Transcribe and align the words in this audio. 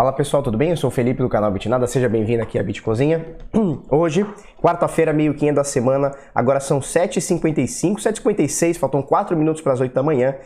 Fala 0.00 0.14
pessoal, 0.14 0.42
tudo 0.42 0.56
bem? 0.56 0.70
Eu 0.70 0.78
sou 0.78 0.88
o 0.88 0.90
Felipe 0.90 1.22
do 1.22 1.28
canal 1.28 1.50
Bitnada, 1.50 1.86
seja 1.86 2.08
bem-vindo 2.08 2.42
aqui 2.42 2.58
à 2.58 2.62
Bitcozinha. 2.62 3.22
Hoje, 3.90 4.26
quarta-feira, 4.56 5.12
meio 5.12 5.34
quinha 5.34 5.52
da 5.52 5.62
semana, 5.62 6.10
agora 6.34 6.58
são 6.58 6.80
7h55, 6.80 7.96
7h56, 7.96 8.78
faltam 8.78 9.02
4 9.02 9.36
minutos 9.36 9.60
para 9.60 9.74
as 9.74 9.80
8 9.82 9.92
da 9.92 10.02
manhã, 10.02 10.36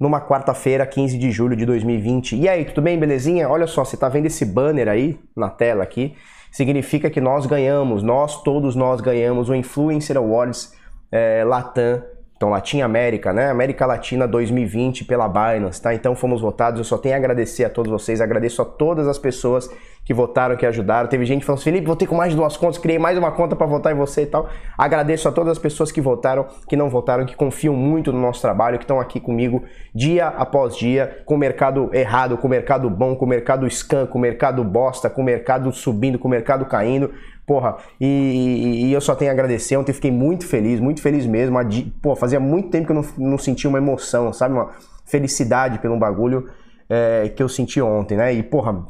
numa 0.00 0.20
quarta-feira, 0.20 0.84
15 0.84 1.16
de 1.16 1.30
julho 1.30 1.54
de 1.54 1.64
2020. 1.64 2.34
E 2.34 2.48
aí, 2.48 2.64
tudo 2.64 2.82
bem, 2.82 2.98
belezinha? 2.98 3.48
Olha 3.48 3.68
só, 3.68 3.84
você 3.84 3.96
tá 3.96 4.08
vendo 4.08 4.26
esse 4.26 4.44
banner 4.44 4.88
aí 4.88 5.16
na 5.36 5.48
tela 5.48 5.84
aqui? 5.84 6.16
Significa 6.50 7.08
que 7.08 7.20
nós 7.20 7.46
ganhamos, 7.46 8.02
nós, 8.02 8.42
todos 8.42 8.74
nós 8.74 9.00
ganhamos 9.00 9.48
o 9.48 9.54
Influencer 9.54 10.16
Awards 10.16 10.72
é, 11.12 11.44
Latam 11.44 12.02
então, 12.44 12.84
América, 12.84 13.32
né? 13.32 13.50
América 13.50 13.86
Latina 13.86 14.28
2020 14.28 15.04
pela 15.04 15.26
Binance, 15.28 15.80
tá? 15.80 15.94
Então 15.94 16.14
fomos 16.14 16.40
votados. 16.40 16.78
Eu 16.78 16.84
só 16.84 16.98
tenho 16.98 17.14
a 17.14 17.18
agradecer 17.18 17.64
a 17.64 17.70
todos 17.70 17.90
vocês, 17.90 18.20
agradeço 18.20 18.60
a 18.60 18.64
todas 18.64 19.08
as 19.08 19.18
pessoas 19.18 19.70
que 20.04 20.12
votaram, 20.12 20.54
que 20.54 20.66
ajudaram. 20.66 21.08
Teve 21.08 21.24
gente 21.24 21.44
falando 21.44 21.60
assim, 21.60 21.70
Felipe, 21.70 21.86
votei 21.86 22.06
com 22.06 22.14
mais 22.14 22.32
de 22.32 22.36
duas 22.36 22.56
contas, 22.56 22.76
criei 22.76 22.98
mais 22.98 23.16
uma 23.16 23.32
conta 23.32 23.56
para 23.56 23.66
votar 23.66 23.92
em 23.92 23.96
você 23.96 24.22
e 24.22 24.26
tal. 24.26 24.50
Agradeço 24.76 25.26
a 25.26 25.32
todas 25.32 25.52
as 25.52 25.58
pessoas 25.58 25.90
que 25.90 26.00
votaram, 26.00 26.46
que 26.68 26.76
não 26.76 26.90
votaram, 26.90 27.24
que 27.24 27.34
confiam 27.34 27.74
muito 27.74 28.12
no 28.12 28.20
nosso 28.20 28.42
trabalho, 28.42 28.76
que 28.76 28.84
estão 28.84 29.00
aqui 29.00 29.18
comigo 29.18 29.64
dia 29.94 30.28
após 30.28 30.76
dia, 30.76 31.22
com 31.24 31.36
o 31.36 31.38
mercado 31.38 31.88
errado, 31.94 32.36
com 32.36 32.46
o 32.46 32.50
mercado 32.50 32.90
bom, 32.90 33.16
com 33.16 33.24
o 33.24 33.28
mercado 33.28 33.66
scam, 33.70 34.06
com 34.06 34.18
o 34.18 34.20
mercado 34.20 34.62
bosta, 34.62 35.08
com 35.08 35.22
o 35.22 35.24
mercado 35.24 35.72
subindo, 35.72 36.18
com 36.18 36.28
o 36.28 36.30
mercado 36.30 36.66
caindo. 36.66 37.10
Porra, 37.46 37.76
e, 38.00 38.86
e, 38.86 38.92
eu 38.92 39.00
só 39.00 39.14
tenho 39.14 39.30
a 39.30 39.34
agradecer. 39.34 39.76
Ontem 39.76 39.92
fiquei 39.92 40.10
muito 40.10 40.46
feliz, 40.46 40.80
muito 40.80 41.02
feliz 41.02 41.26
mesmo. 41.26 41.58
Pô, 42.00 42.16
fazia 42.16 42.40
muito 42.40 42.70
tempo 42.70 42.86
que 42.86 42.92
eu 42.92 42.96
não, 42.96 43.30
não 43.30 43.38
sentia 43.38 43.68
uma 43.68 43.78
emoção, 43.78 44.32
sabe? 44.32 44.54
Uma 44.54 44.70
felicidade 45.04 45.78
pelo 45.78 45.98
bagulho 45.98 46.48
é, 46.88 47.30
que 47.34 47.42
eu 47.42 47.48
senti 47.48 47.80
ontem, 47.80 48.16
né? 48.16 48.32
E, 48.32 48.42
porra, 48.42 48.86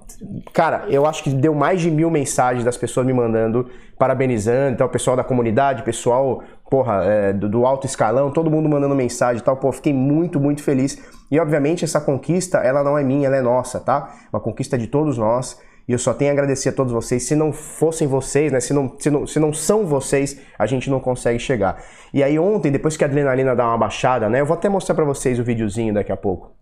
cara, 0.52 0.84
eu 0.88 1.06
acho 1.06 1.22
que 1.22 1.30
deu 1.30 1.54
mais 1.54 1.80
de 1.80 1.90
mil 1.90 2.10
mensagens 2.10 2.64
das 2.64 2.76
pessoas 2.76 3.06
me 3.06 3.12
mandando, 3.12 3.68
parabenizando, 3.98 4.74
então, 4.74 4.86
o 4.86 4.90
pessoal 4.90 5.16
da 5.16 5.24
comunidade, 5.24 5.82
pessoal, 5.82 6.42
porra, 6.70 7.04
é, 7.04 7.32
do, 7.32 7.48
do, 7.48 7.64
alto 7.64 7.86
escalão, 7.86 8.30
todo 8.30 8.50
mundo 8.50 8.68
mandando 8.68 8.94
mensagem 8.94 9.40
e 9.40 9.44
tal. 9.44 9.56
Pô, 9.56 9.70
fiquei 9.72 9.92
muito, 9.92 10.40
muito 10.40 10.62
feliz. 10.62 11.00
E, 11.30 11.38
obviamente, 11.38 11.84
essa 11.84 12.00
conquista, 12.00 12.58
ela 12.58 12.82
não 12.82 12.98
é 12.98 13.04
minha, 13.04 13.26
ela 13.26 13.36
é 13.36 13.42
nossa, 13.42 13.80
tá? 13.80 14.12
Uma 14.32 14.40
conquista 14.40 14.76
de 14.76 14.86
todos 14.86 15.16
nós. 15.16 15.58
E 15.86 15.92
eu 15.92 15.98
só 15.98 16.14
tenho 16.14 16.30
a 16.30 16.32
agradecer 16.32 16.70
a 16.70 16.72
todos 16.72 16.92
vocês. 16.92 17.24
Se 17.24 17.34
não 17.34 17.52
fossem 17.52 18.08
vocês, 18.08 18.50
né? 18.50 18.60
Se 18.60 18.72
não, 18.72 18.96
se 18.98 19.10
não, 19.10 19.26
se 19.26 19.38
não 19.38 19.52
são 19.52 19.86
vocês, 19.86 20.40
a 20.58 20.66
gente 20.66 20.88
não 20.90 20.98
consegue 20.98 21.38
chegar. 21.38 21.82
E 22.12 22.22
aí 22.22 22.38
ontem, 22.38 22.72
depois 22.72 22.96
que 22.96 23.04
a 23.04 23.06
adrenalina 23.06 23.54
dá 23.54 23.66
uma 23.66 23.78
baixada, 23.78 24.28
né? 24.28 24.40
Eu 24.40 24.46
vou 24.46 24.56
até 24.56 24.68
mostrar 24.68 24.94
para 24.94 25.04
vocês 25.04 25.38
o 25.38 25.44
videozinho 25.44 25.92
daqui 25.92 26.10
a 26.10 26.16
pouco. 26.16 26.52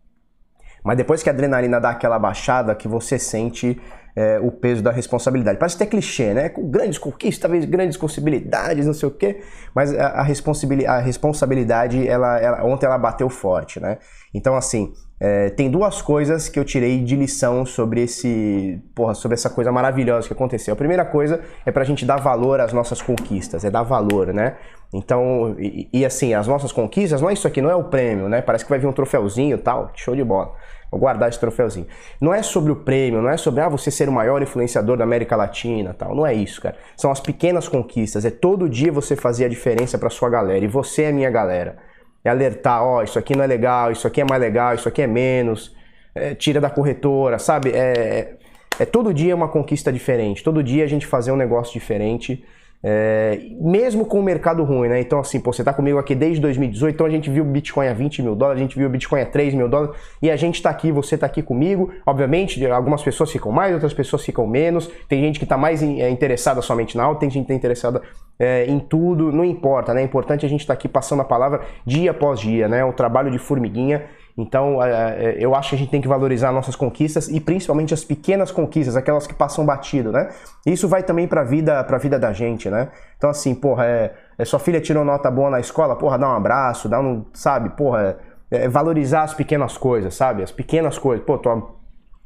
Mas 0.85 0.97
depois 0.97 1.23
que 1.23 1.31
a 1.31 1.33
adrenalina 1.33 1.81
dá 1.81 1.91
aquela 1.91 2.19
baixada, 2.19 2.75
que 2.75 2.89
você 2.89 3.19
sente 3.19 3.81
é, 4.17 4.39
o 4.41 4.51
peso 4.51 4.83
da 4.83 4.91
responsabilidade. 4.91 5.59
Parece 5.59 5.77
até 5.77 5.87
clichê, 5.87 6.35
né? 6.35 6.49
Com 6.49 6.69
grandes 6.69 6.99
conquistas, 6.99 7.39
talvez 7.39 7.65
grandes 7.65 7.97
possibilidades, 7.97 8.87
não 8.87 8.95
sei 8.95 9.09
o 9.09 9.13
quê. 9.13 9.43
Mas 9.75 9.95
a, 9.95 10.09
a 10.09 10.23
responsabilidade, 10.23 10.99
a 10.99 11.01
responsabilidade 11.01 12.07
ela, 12.07 12.39
ela, 12.39 12.65
ontem 12.65 12.87
ela 12.87 12.99
bateu 12.99 13.29
forte, 13.29 13.81
né? 13.81 13.99
Então, 14.35 14.55
assim, 14.57 14.93
é, 15.25 15.51
tem 15.51 15.71
duas 15.71 16.03
coisas 16.03 16.49
que 16.49 16.59
eu 16.59 16.65
tirei 16.65 17.01
de 17.01 17.15
lição 17.15 17.65
sobre 17.65 18.03
esse, 18.03 18.83
porra, 18.93 19.15
sobre 19.15 19.37
essa 19.37 19.49
coisa 19.49 19.71
maravilhosa 19.71 20.27
que 20.27 20.33
aconteceu. 20.33 20.75
A 20.75 20.77
primeira 20.77 21.05
coisa 21.05 21.41
é 21.65 21.71
pra 21.71 21.85
gente 21.85 22.05
dar 22.05 22.17
valor 22.17 22.59
às 22.59 22.73
nossas 22.73 23.01
conquistas, 23.01 23.65
é 23.65 23.71
dar 23.71 23.85
valor, 23.85 24.35
né? 24.35 24.57
Então, 24.93 25.55
e, 25.61 25.89
e 25.93 26.05
assim, 26.05 26.35
as 26.35 26.49
nossas 26.49 26.73
conquistas, 26.73 27.21
não 27.21 27.31
é 27.31 27.35
isso 27.35 27.47
aqui, 27.47 27.63
não 27.63 27.71
é 27.71 27.77
o 27.77 27.85
prêmio, 27.85 28.29
né? 28.29 28.43
Parece 28.43 28.65
que 28.65 28.71
vai 28.71 28.81
vir 28.81 28.89
um 28.89 28.93
troféuzinho 28.93 29.55
e 29.55 29.59
tal, 29.59 29.93
show 29.95 30.17
de 30.17 30.25
bola. 30.25 30.55
Vou 30.91 30.99
guardar 30.99 31.29
esse 31.29 31.39
troféuzinho. 31.39 31.87
Não 32.21 32.35
é 32.35 32.43
sobre 32.43 32.73
o 32.73 32.77
prêmio, 32.77 33.23
não 33.23 33.31
é 33.31 33.37
sobre 33.37 33.61
ah, 33.61 33.69
você 33.69 33.93
ser 33.93 34.09
o 34.09 34.13
maior 34.13 34.43
influenciador 34.43 34.97
da 34.97 35.05
América 35.05 35.37
Latina, 35.37 35.95
tal. 35.97 36.17
Não 36.17 36.27
é 36.27 36.35
isso, 36.35 36.61
cara. 36.61 36.75
São 36.97 37.13
as 37.13 37.21
pequenas 37.21 37.69
conquistas. 37.69 38.25
É 38.25 38.31
todo 38.31 38.69
dia 38.69 38.91
você 38.91 39.15
fazer 39.15 39.45
a 39.45 39.49
diferença 39.49 39.97
para 39.97 40.11
sua 40.11 40.29
galera 40.29 40.65
e 40.65 40.69
você 40.69 41.05
é 41.05 41.13
minha 41.13 41.31
galera 41.31 41.92
é 42.25 42.31
alertar, 42.31 42.83
ó, 42.83 42.99
oh, 42.99 43.03
isso 43.03 43.19
aqui 43.19 43.37
não 43.37 43.45
é 43.45 43.47
legal, 43.47 43.91
isso 43.91 44.07
aqui 44.07 44.21
é 44.21 44.25
mais 44.25 44.41
legal, 44.41 44.75
isso 44.75 44.89
aqui 44.89 45.03
é 45.03 45.07
menos, 45.07 45.75
é, 46.15 46.35
tira 46.35 46.61
da 46.61 46.71
corretora, 46.71 47.39
sabe? 47.39 47.71
É, 47.71 47.77
é, 47.79 48.37
é 48.81 48.85
todo 48.87 49.13
dia 49.13 49.35
uma 49.35 49.49
conquista 49.49 49.93
diferente, 49.93 50.43
todo 50.43 50.63
dia 50.63 50.85
a 50.85 50.87
gente 50.87 51.07
fazer 51.07 51.33
um 51.33 51.37
negócio 51.37 51.73
diferente 51.73 52.45
é, 52.85 53.39
mesmo 53.61 54.05
com 54.05 54.19
o 54.19 54.23
mercado 54.23 54.65
ruim, 54.65 54.89
né? 54.89 55.01
Então, 55.01 55.21
assim, 55.21 55.39
pô, 55.39 55.53
você 55.53 55.63
tá 55.63 55.73
comigo 55.73 55.99
aqui 55.99 56.15
desde 56.15 56.41
2018, 56.41 56.95
então 56.95 57.07
a 57.07 57.11
gente 57.11 57.31
viu 57.31 57.45
o 57.45 57.47
Bitcoin 57.47 57.87
a 57.87 57.93
20 57.95 58.23
mil 58.23 58.35
dólares, 58.35 58.61
a 58.61 58.65
gente 58.65 58.77
viu 58.77 58.89
o 58.89 58.91
Bitcoin 58.91 59.21
a 59.21 59.27
3 59.27 59.55
mil 59.55 59.69
dólares, 59.69 59.95
e 60.21 60.31
a 60.31 60.37
gente 60.37 60.61
tá 60.61 60.71
aqui, 60.71 60.91
você 60.91 61.17
tá 61.17 61.27
aqui 61.27 61.43
comigo. 61.43 61.93
Obviamente, 62.05 62.65
algumas 62.67 63.03
pessoas 63.03 63.31
ficam 63.31 63.53
mais, 63.53 63.73
outras 63.73 63.95
pessoas 63.95 64.25
ficam 64.25 64.47
menos. 64.47 64.91
Tem 65.09 65.21
gente 65.23 65.39
que 65.39 65.47
tá 65.47 65.57
mais 65.57 65.81
é, 65.83 66.11
interessada 66.11 66.61
somente 66.61 66.97
na 66.97 67.05
alta, 67.05 67.21
tem 67.21 67.31
gente 67.31 67.45
que 67.45 67.49
tá 67.49 67.55
interessada 67.55 68.03
é, 68.39 68.67
em 68.67 68.81
tudo, 68.81 69.31
não 69.31 69.45
importa, 69.45 69.95
né? 69.95 70.01
É 70.01 70.05
importante 70.05 70.45
a 70.45 70.49
gente 70.49 70.63
estar 70.63 70.75
tá 70.75 70.79
aqui 70.79 70.89
passando 70.89 71.21
a 71.21 71.25
palavra 71.25 71.61
dia 71.87 72.11
após 72.11 72.41
dia, 72.41 72.67
né? 72.67 72.85
O 72.85 72.93
trabalho 72.93 73.31
de 73.31 73.39
formiguinha 73.39 74.07
então, 74.37 74.83
é, 74.83 74.91
é, 74.91 75.37
eu 75.39 75.55
acho 75.55 75.71
que 75.71 75.75
a 75.75 75.79
gente 75.79 75.91
tem 75.91 76.01
que 76.01 76.09
valorizar 76.09 76.51
nossas 76.53 76.75
conquistas 76.75 77.29
e 77.29 77.39
principalmente 77.39 77.93
as 77.93 78.03
pequenas 78.03 78.51
conquistas, 78.51 78.97
aquelas 78.97 79.27
que 79.27 79.35
passam 79.35 79.65
batido, 79.65 80.11
né? 80.11 80.31
Isso 80.65 80.89
vai 80.89 81.03
também 81.03 81.29
para 81.29 81.43
a 81.43 81.45
vida, 81.45 81.85
pra 81.85 81.99
vida 81.99 82.19
da 82.19 82.33
gente, 82.33 82.71
né? 82.71 82.89
Então, 83.19 83.29
assim, 83.29 83.55
porra, 83.55 83.85
é, 83.85 84.15
é, 84.39 84.45
sua 84.45 84.59
filha 84.59 84.81
tirou 84.81 85.05
nota 85.05 85.31
boa 85.31 85.51
na 85.51 85.61
escola, 85.61 85.97
porra, 85.97 86.19
dá 86.19 86.29
um 86.29 86.35
abraço, 86.35 86.89
dá 86.89 86.99
um, 86.99 87.27
sabe, 87.35 87.71
porra, 87.71 88.19
é, 88.51 88.65
é 88.65 88.69
valorizar 88.69 89.23
as 89.23 89.35
pequenas 89.35 89.77
coisas, 89.77 90.15
sabe? 90.15 90.43
As 90.43 90.51
pequenas 90.51 90.99
coisas. 90.99 91.25
Pô, 91.27 91.37
tua, 91.37 91.71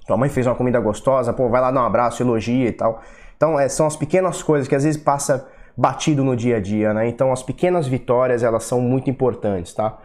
tua 0.07 0.17
mãe 0.17 0.29
fez 0.29 0.47
uma 0.47 0.55
comida 0.55 0.79
gostosa, 0.79 1.33
pô, 1.33 1.49
vai 1.49 1.61
lá 1.61 1.73
dar 1.73 1.81
um 1.81 1.87
abraço, 1.87 2.23
elogia 2.23 2.69
e 2.69 2.73
tal. 2.73 3.03
Então, 3.37 3.59
é, 3.59 3.69
são 3.69 3.85
as 3.85 3.97
pequenas 3.97 4.45
coisas 4.45 4.69
que 4.69 4.77
às 4.77 4.85
vezes 4.85 5.01
passa 5.01 5.49
batido 5.77 6.23
no 6.23 6.37
dia 6.37 6.59
a 6.59 6.61
dia, 6.61 6.95
né? 6.95 7.09
Então, 7.09 7.33
as 7.33 7.43
pequenas 7.43 7.89
vitórias, 7.89 8.45
elas 8.45 8.63
são 8.63 8.81
muito 8.81 9.11
importantes, 9.11 9.75
tá? 9.75 9.99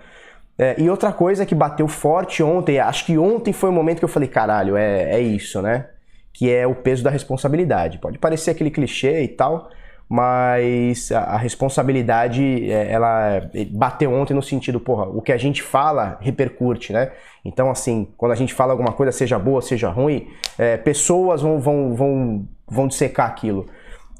É, 0.58 0.76
e 0.80 0.90
outra 0.90 1.12
coisa 1.12 1.46
que 1.46 1.56
bateu 1.56 1.88
forte 1.88 2.44
ontem, 2.44 2.80
acho 2.80 3.06
que 3.06 3.18
ontem 3.18 3.52
foi 3.54 3.70
o 3.70 3.74
momento 3.74 4.00
que 4.00 4.06
eu 4.06 4.10
falei, 4.10 4.30
caralho, 4.30 4.78
é, 4.78 5.16
é 5.16 5.20
isso, 5.20 5.62
né? 5.62 5.88
Que 6.34 6.52
é 6.52 6.68
o 6.68 6.76
peso 6.76 7.04
da 7.04 7.10
responsabilidade. 7.10 7.98
Pode 7.98 8.18
parecer 8.18 8.52
aquele 8.52 8.70
clichê 8.70 9.24
e 9.24 9.28
tal, 9.28 9.70
mas 10.08 11.12
a, 11.12 11.20
a 11.22 11.38
responsabilidade, 11.38 12.70
é, 12.70 12.92
ela 12.92 13.50
bateu 13.72 14.14
ontem 14.14 14.34
no 14.34 14.44
sentido, 14.44 14.80
porra, 14.80 15.06
o 15.06 15.22
que 15.22 15.32
a 15.32 15.38
gente 15.38 15.64
fala 15.64 16.18
repercute, 16.22 16.92
né? 16.94 17.12
Então, 17.44 17.72
assim, 17.72 18.08
quando 18.18 18.34
a 18.34 18.36
gente 18.36 18.54
fala 18.54 18.74
alguma 18.74 18.92
coisa, 18.92 19.12
seja 19.12 19.40
boa, 19.40 19.62
seja 19.62 19.90
ruim, 19.90 20.28
é, 20.60 20.78
pessoas 20.78 21.42
vão, 21.42 21.60
vão, 21.60 21.96
vão, 21.96 22.48
vão 22.68 22.88
dissecar 22.88 23.28
aquilo. 23.28 23.68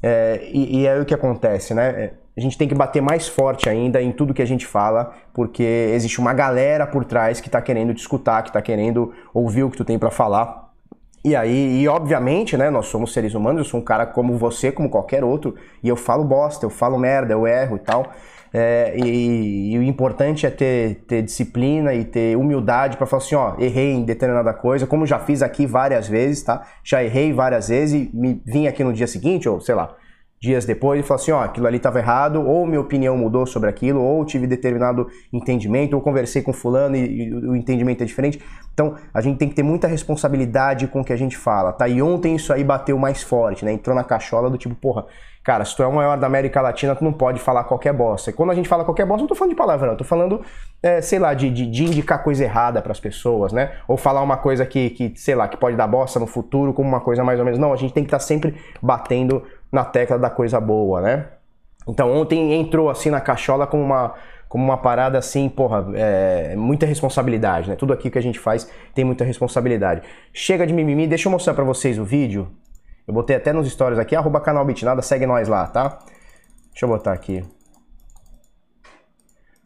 É, 0.02 0.40
e, 0.50 0.80
e, 0.80 0.86
é 0.86 0.98
o 0.98 1.04
que 1.04 1.14
acontece, 1.14 1.72
né? 1.72 2.12
A 2.36 2.40
gente 2.40 2.56
tem 2.56 2.66
que 2.66 2.74
bater 2.74 3.02
mais 3.02 3.28
forte 3.28 3.68
ainda 3.68 4.00
em 4.00 4.10
tudo 4.10 4.32
que 4.32 4.40
a 4.40 4.46
gente 4.46 4.66
fala, 4.66 5.12
porque 5.34 5.62
existe 5.62 6.18
uma 6.18 6.32
galera 6.32 6.86
por 6.86 7.04
trás 7.04 7.40
que 7.40 7.48
está 7.48 7.60
querendo 7.60 7.92
te 7.92 8.00
escutar, 8.00 8.42
que 8.42 8.48
está 8.48 8.62
querendo 8.62 9.12
ouvir 9.34 9.64
o 9.64 9.70
que 9.70 9.76
tu 9.76 9.84
tem 9.84 9.98
para 9.98 10.10
falar. 10.10 10.70
E 11.24 11.36
aí, 11.36 11.82
e 11.82 11.86
obviamente, 11.86 12.56
né, 12.56 12.70
nós 12.70 12.86
somos 12.86 13.12
seres 13.12 13.34
humanos, 13.34 13.58
eu 13.58 13.64
sou 13.70 13.80
um 13.80 13.84
cara 13.84 14.06
como 14.06 14.36
você, 14.36 14.72
como 14.72 14.88
qualquer 14.88 15.22
outro, 15.22 15.54
e 15.82 15.88
eu 15.88 15.94
falo 15.94 16.24
bosta, 16.24 16.66
eu 16.66 16.70
falo 16.70 16.98
merda, 16.98 17.32
eu 17.32 17.46
erro 17.46 17.76
e 17.76 17.80
tal. 17.80 18.06
É, 18.52 18.94
e, 18.98 19.72
e, 19.72 19.78
o 19.78 19.82
importante 19.82 20.44
é 20.46 20.50
ter, 20.50 21.04
ter 21.06 21.22
disciplina 21.22 21.94
e 21.94 22.04
ter 22.04 22.36
humildade 22.36 22.96
para 22.98 23.06
falar 23.06 23.22
assim, 23.22 23.34
ó, 23.34 23.54
errei 23.58 23.92
em 23.92 24.04
determinada 24.04 24.52
coisa, 24.52 24.86
como 24.86 25.06
já 25.06 25.18
fiz 25.18 25.42
aqui 25.42 25.64
várias 25.64 26.06
vezes, 26.08 26.42
tá? 26.42 26.66
Já 26.84 27.02
errei 27.02 27.32
várias 27.32 27.68
vezes 27.68 27.94
e 27.94 28.10
me 28.14 28.42
vim 28.44 28.66
aqui 28.66 28.84
no 28.84 28.92
dia 28.92 29.06
seguinte, 29.06 29.48
ou 29.48 29.60
sei 29.60 29.74
lá, 29.74 29.94
dias 30.42 30.64
depois 30.64 30.98
e 30.98 31.02
falar 31.04 31.20
assim, 31.20 31.30
ó, 31.30 31.40
aquilo 31.40 31.68
ali 31.68 31.76
estava 31.76 32.00
errado, 32.00 32.44
ou 32.44 32.66
minha 32.66 32.80
opinião 32.80 33.16
mudou 33.16 33.46
sobre 33.46 33.70
aquilo, 33.70 34.02
ou 34.02 34.24
tive 34.24 34.44
determinado 34.44 35.06
entendimento, 35.32 35.94
ou 35.94 36.02
conversei 36.02 36.42
com 36.42 36.52
fulano 36.52 36.96
e, 36.96 37.28
e, 37.28 37.32
o 37.32 37.54
entendimento 37.54 38.02
é 38.02 38.06
diferente. 38.06 38.42
Então, 38.74 38.96
a 39.14 39.20
gente 39.20 39.38
tem 39.38 39.48
que 39.48 39.54
ter 39.54 39.62
muita 39.62 39.86
responsabilidade 39.86 40.88
com 40.88 41.00
o 41.00 41.04
que 41.04 41.12
a 41.12 41.16
gente 41.16 41.36
fala, 41.36 41.72
tá? 41.72 41.86
E 41.86 42.02
ontem 42.02 42.34
isso 42.34 42.52
aí 42.52 42.64
bateu 42.64 42.98
mais 42.98 43.22
forte, 43.22 43.64
né? 43.64 43.72
Entrou 43.72 43.94
na 43.94 44.02
cachola 44.02 44.50
do 44.50 44.58
tipo, 44.58 44.74
porra, 44.74 45.06
cara, 45.44 45.64
se 45.64 45.76
tu 45.76 45.82
é 45.84 45.86
o 45.86 45.94
maior 45.94 46.18
da 46.18 46.26
América 46.26 46.60
Latina, 46.60 46.96
tu 46.96 47.04
não 47.04 47.12
pode 47.12 47.38
falar 47.38 47.62
qualquer 47.62 47.92
bosta. 47.92 48.30
E 48.30 48.32
quando 48.32 48.50
a 48.50 48.54
gente 48.56 48.68
fala 48.68 48.84
qualquer 48.84 49.06
bosta, 49.06 49.20
não 49.20 49.28
tô 49.28 49.36
falando 49.36 49.50
de 49.50 49.56
palavrão, 49.56 49.94
tô 49.94 50.02
falando, 50.02 50.40
é, 50.82 51.00
sei 51.00 51.20
lá, 51.20 51.34
de, 51.34 51.50
de, 51.50 51.66
de 51.66 51.84
indicar 51.84 52.20
coisa 52.24 52.42
errada 52.42 52.82
para 52.82 52.90
as 52.90 52.98
pessoas, 52.98 53.52
né? 53.52 53.70
Ou 53.86 53.96
falar 53.96 54.20
uma 54.22 54.36
coisa 54.36 54.66
que, 54.66 54.90
que, 54.90 55.12
sei 55.14 55.36
lá, 55.36 55.46
que 55.46 55.56
pode 55.56 55.76
dar 55.76 55.86
bosta 55.86 56.18
no 56.18 56.26
futuro 56.26 56.72
como 56.72 56.88
uma 56.88 57.00
coisa 57.00 57.22
mais 57.22 57.38
ou 57.38 57.44
menos. 57.44 57.60
Não, 57.60 57.72
a 57.72 57.76
gente 57.76 57.94
tem 57.94 58.02
que 58.02 58.08
estar 58.08 58.18
tá 58.18 58.24
sempre 58.24 58.56
batendo 58.82 59.44
na 59.72 59.84
tecla 59.84 60.18
da 60.18 60.30
coisa 60.30 60.60
boa, 60.60 61.00
né? 61.00 61.28
Então 61.88 62.12
ontem 62.12 62.52
entrou 62.52 62.90
assim 62.90 63.10
na 63.10 63.20
cachola 63.20 63.66
como 63.66 63.82
uma, 63.82 64.14
como 64.48 64.62
uma 64.62 64.76
parada 64.76 65.18
assim, 65.18 65.48
porra, 65.48 65.86
é, 65.94 66.54
muita 66.54 66.84
responsabilidade, 66.86 67.70
né? 67.70 67.74
Tudo 67.74 67.92
aqui 67.92 68.10
que 68.10 68.18
a 68.18 68.22
gente 68.22 68.38
faz 68.38 68.70
tem 68.94 69.04
muita 69.04 69.24
responsabilidade. 69.24 70.02
Chega 70.32 70.66
de 70.66 70.74
mimimi, 70.74 71.06
deixa 71.06 71.26
eu 71.26 71.32
mostrar 71.32 71.54
para 71.54 71.64
vocês 71.64 71.98
o 71.98 72.04
vídeo. 72.04 72.48
Eu 73.08 73.14
botei 73.14 73.34
até 73.34 73.52
nos 73.52 73.68
stories 73.68 73.98
aqui, 73.98 74.14
arroba 74.14 74.40
canal 74.40 74.64
Bitnada, 74.64 75.02
segue 75.02 75.26
nós 75.26 75.48
lá, 75.48 75.66
tá? 75.66 75.98
Deixa 76.70 76.84
eu 76.84 76.88
botar 76.88 77.12
aqui. 77.12 77.42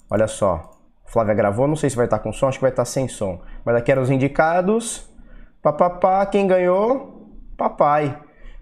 Olha 0.08 0.28
só, 0.28 0.70
Flávia 1.04 1.34
gravou, 1.34 1.66
não 1.66 1.76
sei 1.76 1.90
se 1.90 1.96
vai 1.96 2.06
estar 2.06 2.20
com 2.20 2.32
som, 2.32 2.48
acho 2.48 2.58
que 2.58 2.62
vai 2.62 2.70
estar 2.70 2.84
sem 2.84 3.08
som. 3.08 3.42
Mas 3.64 3.74
aqui 3.74 3.90
eram 3.90 4.02
os 4.02 4.10
indicados. 4.10 5.10
Papapá, 5.60 6.24
quem 6.26 6.46
ganhou? 6.46 7.16
papai. 7.56 8.16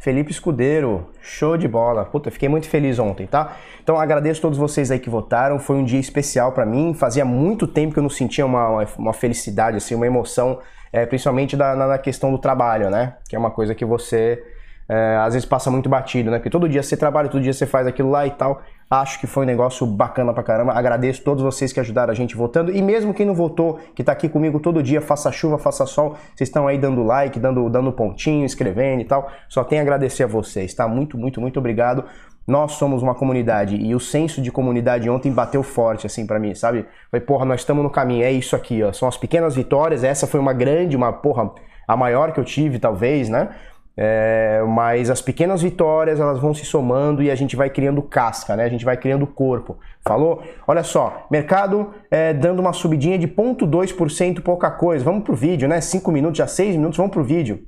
Felipe 0.04 0.30
Escudeiro, 0.30 1.06
show 1.22 1.56
de 1.56 1.66
bola. 1.66 2.04
Puta, 2.04 2.30
fiquei 2.30 2.46
muito 2.46 2.68
feliz 2.68 2.98
ontem, 2.98 3.26
tá? 3.26 3.56
Então 3.82 3.98
agradeço 3.98 4.38
a 4.40 4.42
todos 4.42 4.58
vocês 4.58 4.90
aí 4.90 4.98
que 4.98 5.08
votaram. 5.08 5.58
Foi 5.58 5.76
um 5.76 5.82
dia 5.82 5.98
especial 5.98 6.52
para 6.52 6.66
mim. 6.66 6.92
Fazia 6.92 7.24
muito 7.24 7.66
tempo 7.66 7.94
que 7.94 7.98
eu 7.98 8.02
não 8.02 8.10
sentia 8.10 8.44
uma, 8.44 8.84
uma 8.98 9.14
felicidade, 9.14 9.78
assim, 9.78 9.94
uma 9.94 10.06
emoção, 10.06 10.60
é, 10.92 11.06
principalmente 11.06 11.56
da, 11.56 11.74
na, 11.74 11.86
na 11.86 11.96
questão 11.96 12.30
do 12.30 12.36
trabalho, 12.36 12.90
né? 12.90 13.14
Que 13.26 13.34
é 13.34 13.38
uma 13.38 13.50
coisa 13.50 13.74
que 13.74 13.82
você 13.82 14.44
é, 14.86 15.16
às 15.16 15.32
vezes 15.32 15.48
passa 15.48 15.70
muito 15.70 15.88
batido, 15.88 16.30
né? 16.30 16.36
Porque 16.36 16.50
todo 16.50 16.68
dia 16.68 16.82
você 16.82 16.98
trabalha, 16.98 17.30
todo 17.30 17.40
dia 17.40 17.54
você 17.54 17.64
faz 17.64 17.86
aquilo 17.86 18.10
lá 18.10 18.26
e 18.26 18.30
tal. 18.30 18.60
Acho 18.90 19.18
que 19.18 19.26
foi 19.26 19.44
um 19.44 19.46
negócio 19.46 19.86
bacana 19.86 20.32
pra 20.32 20.42
caramba. 20.42 20.72
Agradeço 20.72 21.22
todos 21.22 21.42
vocês 21.42 21.72
que 21.72 21.80
ajudaram 21.80 22.12
a 22.12 22.14
gente 22.14 22.36
votando. 22.36 22.70
E 22.70 22.82
mesmo 22.82 23.14
quem 23.14 23.26
não 23.26 23.34
votou, 23.34 23.78
que 23.94 24.04
tá 24.04 24.12
aqui 24.12 24.28
comigo 24.28 24.60
todo 24.60 24.82
dia, 24.82 25.00
faça 25.00 25.32
chuva, 25.32 25.58
faça 25.58 25.86
sol, 25.86 26.16
vocês 26.34 26.48
estão 26.48 26.68
aí 26.68 26.78
dando 26.78 27.02
like, 27.02 27.40
dando, 27.40 27.68
dando 27.70 27.92
pontinho, 27.92 28.44
escrevendo 28.44 29.00
e 29.00 29.04
tal. 29.04 29.30
Só 29.48 29.64
tenho 29.64 29.80
a 29.80 29.82
agradecer 29.82 30.24
a 30.24 30.26
vocês, 30.26 30.74
tá? 30.74 30.86
Muito, 30.86 31.16
muito, 31.16 31.40
muito 31.40 31.58
obrigado. 31.58 32.04
Nós 32.46 32.72
somos 32.72 33.02
uma 33.02 33.14
comunidade 33.14 33.74
e 33.74 33.94
o 33.94 34.00
senso 34.00 34.42
de 34.42 34.52
comunidade 34.52 35.08
ontem 35.08 35.32
bateu 35.32 35.62
forte, 35.62 36.06
assim, 36.06 36.26
para 36.26 36.38
mim, 36.38 36.54
sabe? 36.54 36.84
Falei, 37.10 37.24
porra, 37.24 37.46
nós 37.46 37.60
estamos 37.60 37.82
no 37.82 37.88
caminho, 37.88 38.22
é 38.22 38.30
isso 38.30 38.54
aqui, 38.54 38.82
ó. 38.82 38.92
São 38.92 39.08
as 39.08 39.16
pequenas 39.16 39.56
vitórias. 39.56 40.04
Essa 40.04 40.26
foi 40.26 40.38
uma 40.38 40.52
grande, 40.52 40.94
uma, 40.94 41.10
porra, 41.10 41.50
a 41.88 41.96
maior 41.96 42.32
que 42.32 42.40
eu 42.40 42.44
tive, 42.44 42.78
talvez, 42.78 43.30
né? 43.30 43.48
É, 43.96 44.60
mas 44.66 45.08
as 45.08 45.22
pequenas 45.22 45.62
vitórias 45.62 46.18
elas 46.18 46.40
vão 46.40 46.52
se 46.52 46.64
somando 46.64 47.22
e 47.22 47.30
a 47.30 47.34
gente 47.34 47.54
vai 47.54 47.70
criando 47.70 48.02
casca, 48.02 48.56
né? 48.56 48.64
A 48.64 48.68
gente 48.68 48.84
vai 48.84 48.96
criando 48.96 49.26
corpo. 49.26 49.78
Falou? 50.02 50.42
Olha 50.66 50.82
só, 50.82 51.26
mercado 51.30 51.94
é, 52.10 52.32
dando 52.34 52.58
uma 52.58 52.72
subidinha 52.72 53.16
de 53.18 53.28
0,2%, 53.28 54.42
pouca 54.42 54.70
coisa. 54.70 55.04
Vamos 55.04 55.22
pro 55.22 55.36
vídeo, 55.36 55.68
né? 55.68 55.80
5 55.80 56.10
minutos, 56.10 56.38
já 56.38 56.46
6 56.46 56.76
minutos, 56.76 56.96
vamos 56.96 57.12
pro 57.12 57.22
vídeo. 57.22 57.64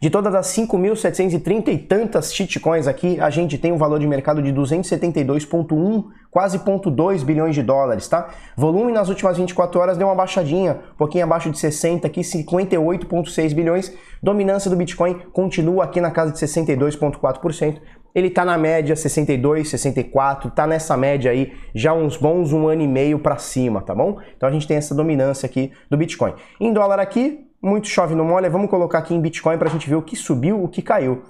De 0.00 0.10
todas 0.10 0.34
as 0.34 0.46
5.730 0.48 1.68
e 1.68 1.78
tantas 1.78 2.32
shitcoins 2.34 2.86
aqui, 2.86 3.18
a 3.18 3.30
gente 3.30 3.56
tem 3.56 3.72
um 3.72 3.78
valor 3.78 3.98
de 3.98 4.06
mercado 4.06 4.42
de 4.42 4.52
272,1, 4.52 6.04
quase 6.36 6.58
0,2 6.58 7.24
bilhões 7.24 7.54
de 7.54 7.62
dólares, 7.62 8.06
tá? 8.08 8.28
Volume 8.54 8.92
nas 8.92 9.08
últimas 9.08 9.38
24 9.38 9.80
horas 9.80 9.96
deu 9.96 10.06
uma 10.06 10.14
baixadinha, 10.14 10.80
um 10.92 10.96
pouquinho 10.98 11.24
abaixo 11.24 11.50
de 11.50 11.58
60 11.58 12.06
aqui, 12.06 12.20
58,6 12.20 13.54
bilhões. 13.54 13.90
Dominância 14.22 14.68
do 14.70 14.76
Bitcoin 14.76 15.14
continua 15.32 15.84
aqui 15.84 15.98
na 15.98 16.10
casa 16.10 16.32
de 16.32 16.38
62,4%. 16.38 17.80
Ele 18.14 18.28
tá 18.28 18.44
na 18.44 18.58
média 18.58 18.94
62, 18.94 19.66
64, 19.66 20.50
tá 20.50 20.66
nessa 20.66 20.94
média 20.94 21.30
aí 21.30 21.54
já 21.74 21.94
uns 21.94 22.18
bons 22.18 22.52
um 22.52 22.68
ano 22.68 22.82
e 22.82 22.86
meio 22.86 23.18
para 23.18 23.38
cima, 23.38 23.80
tá 23.80 23.94
bom? 23.94 24.18
Então 24.36 24.46
a 24.46 24.52
gente 24.52 24.68
tem 24.68 24.76
essa 24.76 24.94
dominância 24.94 25.46
aqui 25.46 25.72
do 25.88 25.96
Bitcoin. 25.96 26.34
Em 26.60 26.70
dólar 26.70 27.00
aqui, 27.00 27.48
muito 27.62 27.88
chove 27.88 28.14
no 28.14 28.26
molha, 28.26 28.50
vamos 28.50 28.68
colocar 28.68 28.98
aqui 28.98 29.14
em 29.14 29.20
Bitcoin 29.22 29.56
para 29.56 29.70
a 29.70 29.72
gente 29.72 29.88
ver 29.88 29.96
o 29.96 30.02
que 30.02 30.14
subiu, 30.14 30.62
o 30.62 30.68
que 30.68 30.82
caiu. 30.82 31.22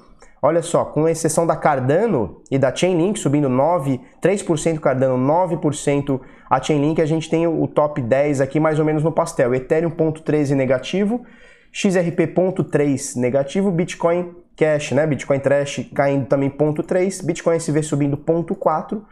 Olha 0.42 0.62
só, 0.62 0.84
com 0.84 1.08
exceção 1.08 1.46
da 1.46 1.56
Cardano 1.56 2.42
e 2.50 2.58
da 2.58 2.74
Chainlink 2.74 3.18
subindo 3.18 3.48
9, 3.48 4.00
3% 4.22 4.78
Cardano, 4.78 5.16
9% 5.16 6.20
a 6.48 6.62
Chainlink, 6.62 7.00
a 7.00 7.06
gente 7.06 7.28
tem 7.28 7.46
o 7.46 7.66
top 7.66 8.00
10 8.00 8.40
aqui 8.40 8.60
mais 8.60 8.78
ou 8.78 8.84
menos 8.84 9.02
no 9.02 9.10
pastel. 9.10 9.54
Ethereum 9.54 9.90
0.13 9.90 10.54
negativo, 10.54 11.24
XRP 11.72 12.26
0.3 12.26 13.16
negativo, 13.16 13.70
Bitcoin 13.70 14.34
Cash, 14.56 14.92
né? 14.92 15.06
Bitcoin 15.06 15.38
Trash 15.38 15.90
caindo 15.94 16.26
também 16.26 16.50
0.3, 16.50 17.24
Bitcoin 17.24 17.56
SV 17.56 17.82
subindo 17.82 18.16
0.4, 18.16 19.02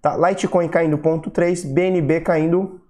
tá? 0.00 0.16
Litecoin 0.16 0.68
caindo 0.68 0.96
0.3, 0.96 1.66
BNB 1.72 2.20
caindo, 2.20 2.80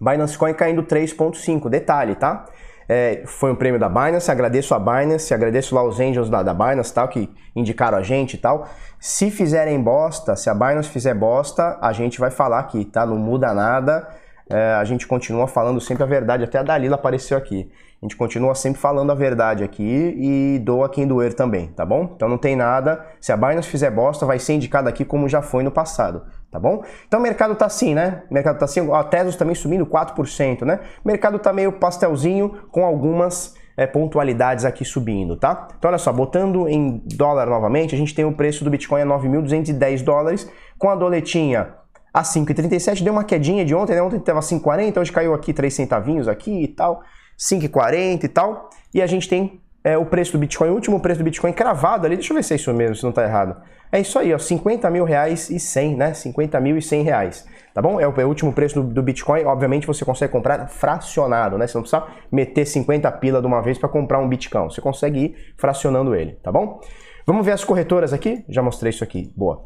Binance 0.00 0.36
Coin 0.36 0.52
caindo 0.52 0.82
3.5. 0.82 1.68
Detalhe, 1.68 2.14
tá? 2.14 2.46
É, 2.88 3.22
foi 3.26 3.50
um 3.50 3.54
prêmio 3.54 3.80
da 3.80 3.88
Binance, 3.88 4.30
agradeço 4.30 4.74
a 4.74 4.78
Binance, 4.78 5.34
agradeço 5.34 5.74
lá 5.74 5.82
os 5.82 5.98
angels 5.98 6.30
da, 6.30 6.42
da 6.42 6.54
Binance 6.54 6.94
tal, 6.94 7.08
que 7.08 7.28
indicaram 7.54 7.98
a 7.98 8.02
gente 8.02 8.34
e 8.34 8.38
tal. 8.38 8.68
Se 9.00 9.30
fizerem 9.30 9.80
bosta, 9.82 10.36
se 10.36 10.48
a 10.48 10.54
Binance 10.54 10.88
fizer 10.88 11.14
bosta, 11.14 11.78
a 11.80 11.92
gente 11.92 12.20
vai 12.20 12.30
falar 12.30 12.60
aqui, 12.60 12.84
tá? 12.84 13.04
Não 13.04 13.16
muda 13.16 13.52
nada, 13.52 14.08
é, 14.48 14.74
a 14.74 14.84
gente 14.84 15.06
continua 15.06 15.48
falando 15.48 15.80
sempre 15.80 16.04
a 16.04 16.06
verdade, 16.06 16.44
até 16.44 16.58
a 16.58 16.62
Dalila 16.62 16.94
apareceu 16.94 17.36
aqui. 17.36 17.70
A 18.06 18.08
gente 18.08 18.16
continua 18.16 18.54
sempre 18.54 18.80
falando 18.80 19.10
a 19.10 19.16
verdade 19.16 19.64
aqui 19.64 20.14
e 20.16 20.60
doa 20.60 20.88
quem 20.88 21.08
doer 21.08 21.34
também, 21.34 21.66
tá 21.68 21.84
bom? 21.84 22.12
Então 22.14 22.28
não 22.28 22.38
tem 22.38 22.54
nada, 22.54 23.04
se 23.20 23.32
a 23.32 23.36
Binance 23.36 23.68
fizer 23.68 23.90
bosta, 23.90 24.24
vai 24.24 24.38
ser 24.38 24.52
indicado 24.52 24.88
aqui 24.88 25.04
como 25.04 25.28
já 25.28 25.42
foi 25.42 25.64
no 25.64 25.72
passado 25.72 26.22
tá 26.48 26.60
bom? 26.60 26.84
Então 27.06 27.18
o 27.18 27.22
mercado 27.22 27.56
tá 27.56 27.66
assim, 27.66 27.94
né? 27.94 28.22
O 28.30 28.34
mercado 28.34 28.58
tá 28.58 28.64
assim, 28.64 28.88
a 28.92 29.02
Tesos 29.02 29.34
também 29.34 29.56
subindo 29.56 29.84
4%, 29.84 30.62
né? 30.62 30.80
O 31.04 31.08
mercado 31.08 31.38
tá 31.40 31.52
meio 31.52 31.72
pastelzinho 31.72 32.54
com 32.70 32.84
algumas 32.86 33.54
é, 33.76 33.86
pontualidades 33.86 34.64
aqui 34.64 34.84
subindo, 34.84 35.36
tá? 35.36 35.66
Então 35.76 35.90
olha 35.90 35.98
só, 35.98 36.12
botando 36.12 36.68
em 36.68 37.02
dólar 37.04 37.46
novamente, 37.46 37.94
a 37.94 37.98
gente 37.98 38.14
tem 38.14 38.24
o 38.24 38.32
preço 38.32 38.62
do 38.62 38.70
Bitcoin 38.70 39.02
a 39.02 39.06
9.210 39.06 40.04
dólares, 40.04 40.50
com 40.78 40.88
a 40.88 40.94
doletinha 40.94 41.74
a 42.14 42.22
5,37, 42.22 43.02
deu 43.02 43.12
uma 43.12 43.24
quedinha 43.24 43.62
de 43.62 43.74
ontem, 43.74 43.94
né? 43.94 44.00
Ontem 44.00 44.18
tava 44.20 44.40
5,40, 44.40 44.98
hoje 44.98 45.12
caiu 45.12 45.34
aqui 45.34 45.52
3 45.52 45.74
centavinhos 45.74 46.26
aqui 46.26 46.62
e 46.62 46.68
tal, 46.68 47.02
5,40 47.38 48.24
e 48.24 48.28
tal, 48.28 48.70
e 48.94 49.02
a 49.02 49.06
gente 49.06 49.28
tem 49.28 49.60
é, 49.84 49.96
o 49.96 50.04
preço 50.04 50.32
do 50.32 50.38
Bitcoin, 50.38 50.70
o 50.70 50.74
último 50.74 50.98
preço 50.98 51.18
do 51.18 51.24
Bitcoin 51.24 51.52
cravado 51.52 52.06
ali, 52.06 52.16
deixa 52.16 52.32
eu 52.32 52.36
ver 52.36 52.42
se 52.42 52.52
é 52.52 52.56
isso 52.56 52.72
mesmo, 52.74 52.96
se 52.96 53.04
não 53.04 53.12
tá 53.12 53.22
errado. 53.22 53.56
É 53.92 54.00
isso 54.00 54.18
aí, 54.18 54.34
ó, 54.34 54.38
50 54.38 54.90
mil 54.90 55.04
reais 55.04 55.48
e 55.48 55.60
100, 55.60 55.96
né? 55.96 56.12
50 56.12 56.60
mil 56.60 56.76
e 56.76 56.82
100 56.82 57.02
reais, 57.02 57.46
tá 57.72 57.80
bom? 57.80 58.00
É 58.00 58.08
o, 58.08 58.20
é 58.20 58.24
o 58.24 58.28
último 58.28 58.52
preço 58.52 58.82
do, 58.82 58.92
do, 58.92 59.02
Bitcoin. 59.02 59.44
Obviamente 59.44 59.86
você 59.86 60.04
consegue 60.04 60.32
comprar 60.32 60.66
fracionado, 60.68 61.56
né? 61.56 61.68
Você 61.68 61.78
não 61.78 61.82
precisa 61.82 62.04
meter 62.32 62.66
50 62.66 63.10
pila 63.12 63.40
de 63.40 63.46
uma 63.46 63.62
vez 63.62 63.78
para 63.78 63.88
comprar 63.88 64.18
um 64.18 64.28
Bitcoin. 64.28 64.64
Você 64.64 64.80
consegue 64.80 65.18
ir 65.20 65.54
fracionando 65.56 66.16
ele, 66.16 66.32
tá 66.42 66.50
bom? 66.50 66.80
Vamos 67.24 67.46
ver 67.46 67.52
as 67.52 67.64
corretoras 67.64 68.12
aqui? 68.12 68.44
Já 68.48 68.62
mostrei 68.62 68.90
isso 68.90 69.04
aqui, 69.04 69.32
boa. 69.36 69.64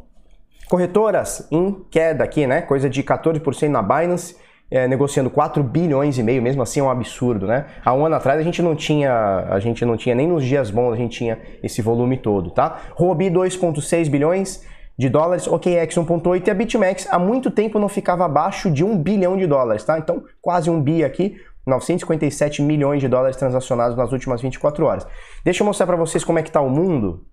Corretoras 0.68 1.48
em 1.50 1.84
queda 1.90 2.22
aqui, 2.22 2.46
né? 2.46 2.60
Coisa 2.60 2.90
de 2.90 3.02
14% 3.02 3.68
na 3.68 3.82
Binance 3.82 4.36
é, 4.70 4.86
negociando 4.86 5.28
4 5.28 5.62
bilhões 5.62 6.16
e 6.16 6.22
meio, 6.22 6.40
mesmo 6.40 6.62
assim 6.62 6.80
é 6.80 6.82
um 6.82 6.90
absurdo, 6.90 7.46
né? 7.46 7.66
Há 7.84 7.92
um 7.92 8.06
ano 8.06 8.14
atrás 8.14 8.38
a 8.38 8.42
gente 8.42 8.62
não 8.62 8.76
tinha, 8.76 9.46
a 9.48 9.58
gente 9.58 9.84
não 9.84 9.96
tinha 9.96 10.14
nem 10.14 10.28
nos 10.28 10.44
dias 10.44 10.70
bons 10.70 10.92
a 10.92 10.96
gente 10.96 11.18
tinha 11.18 11.38
esse 11.62 11.82
volume 11.82 12.16
todo, 12.16 12.50
tá? 12.50 12.80
Robi 12.94 13.30
2.6 13.30 14.08
bilhões 14.08 14.64
de 14.96 15.08
dólares, 15.08 15.48
OKEx 15.48 15.96
1.8 15.96 16.46
e 16.46 16.50
a 16.50 16.54
BitMEX 16.54 17.08
há 17.10 17.18
muito 17.18 17.50
tempo 17.50 17.78
não 17.78 17.88
ficava 17.88 18.24
abaixo 18.24 18.70
de 18.70 18.84
1 18.84 18.98
bilhão 18.98 19.36
de 19.36 19.46
dólares, 19.46 19.82
tá? 19.82 19.98
Então, 19.98 20.22
quase 20.40 20.70
um 20.70 20.80
bi 20.80 21.02
aqui, 21.02 21.36
957 21.66 22.62
milhões 22.62 23.00
de 23.00 23.08
dólares 23.08 23.36
transacionados 23.36 23.96
nas 23.96 24.12
últimas 24.12 24.40
24 24.40 24.84
horas. 24.84 25.06
Deixa 25.44 25.62
eu 25.62 25.66
mostrar 25.66 25.86
para 25.86 25.96
vocês 25.96 26.22
como 26.22 26.38
é 26.38 26.42
que 26.42 26.50
tá 26.50 26.60
o 26.60 26.70
mundo. 26.70 27.26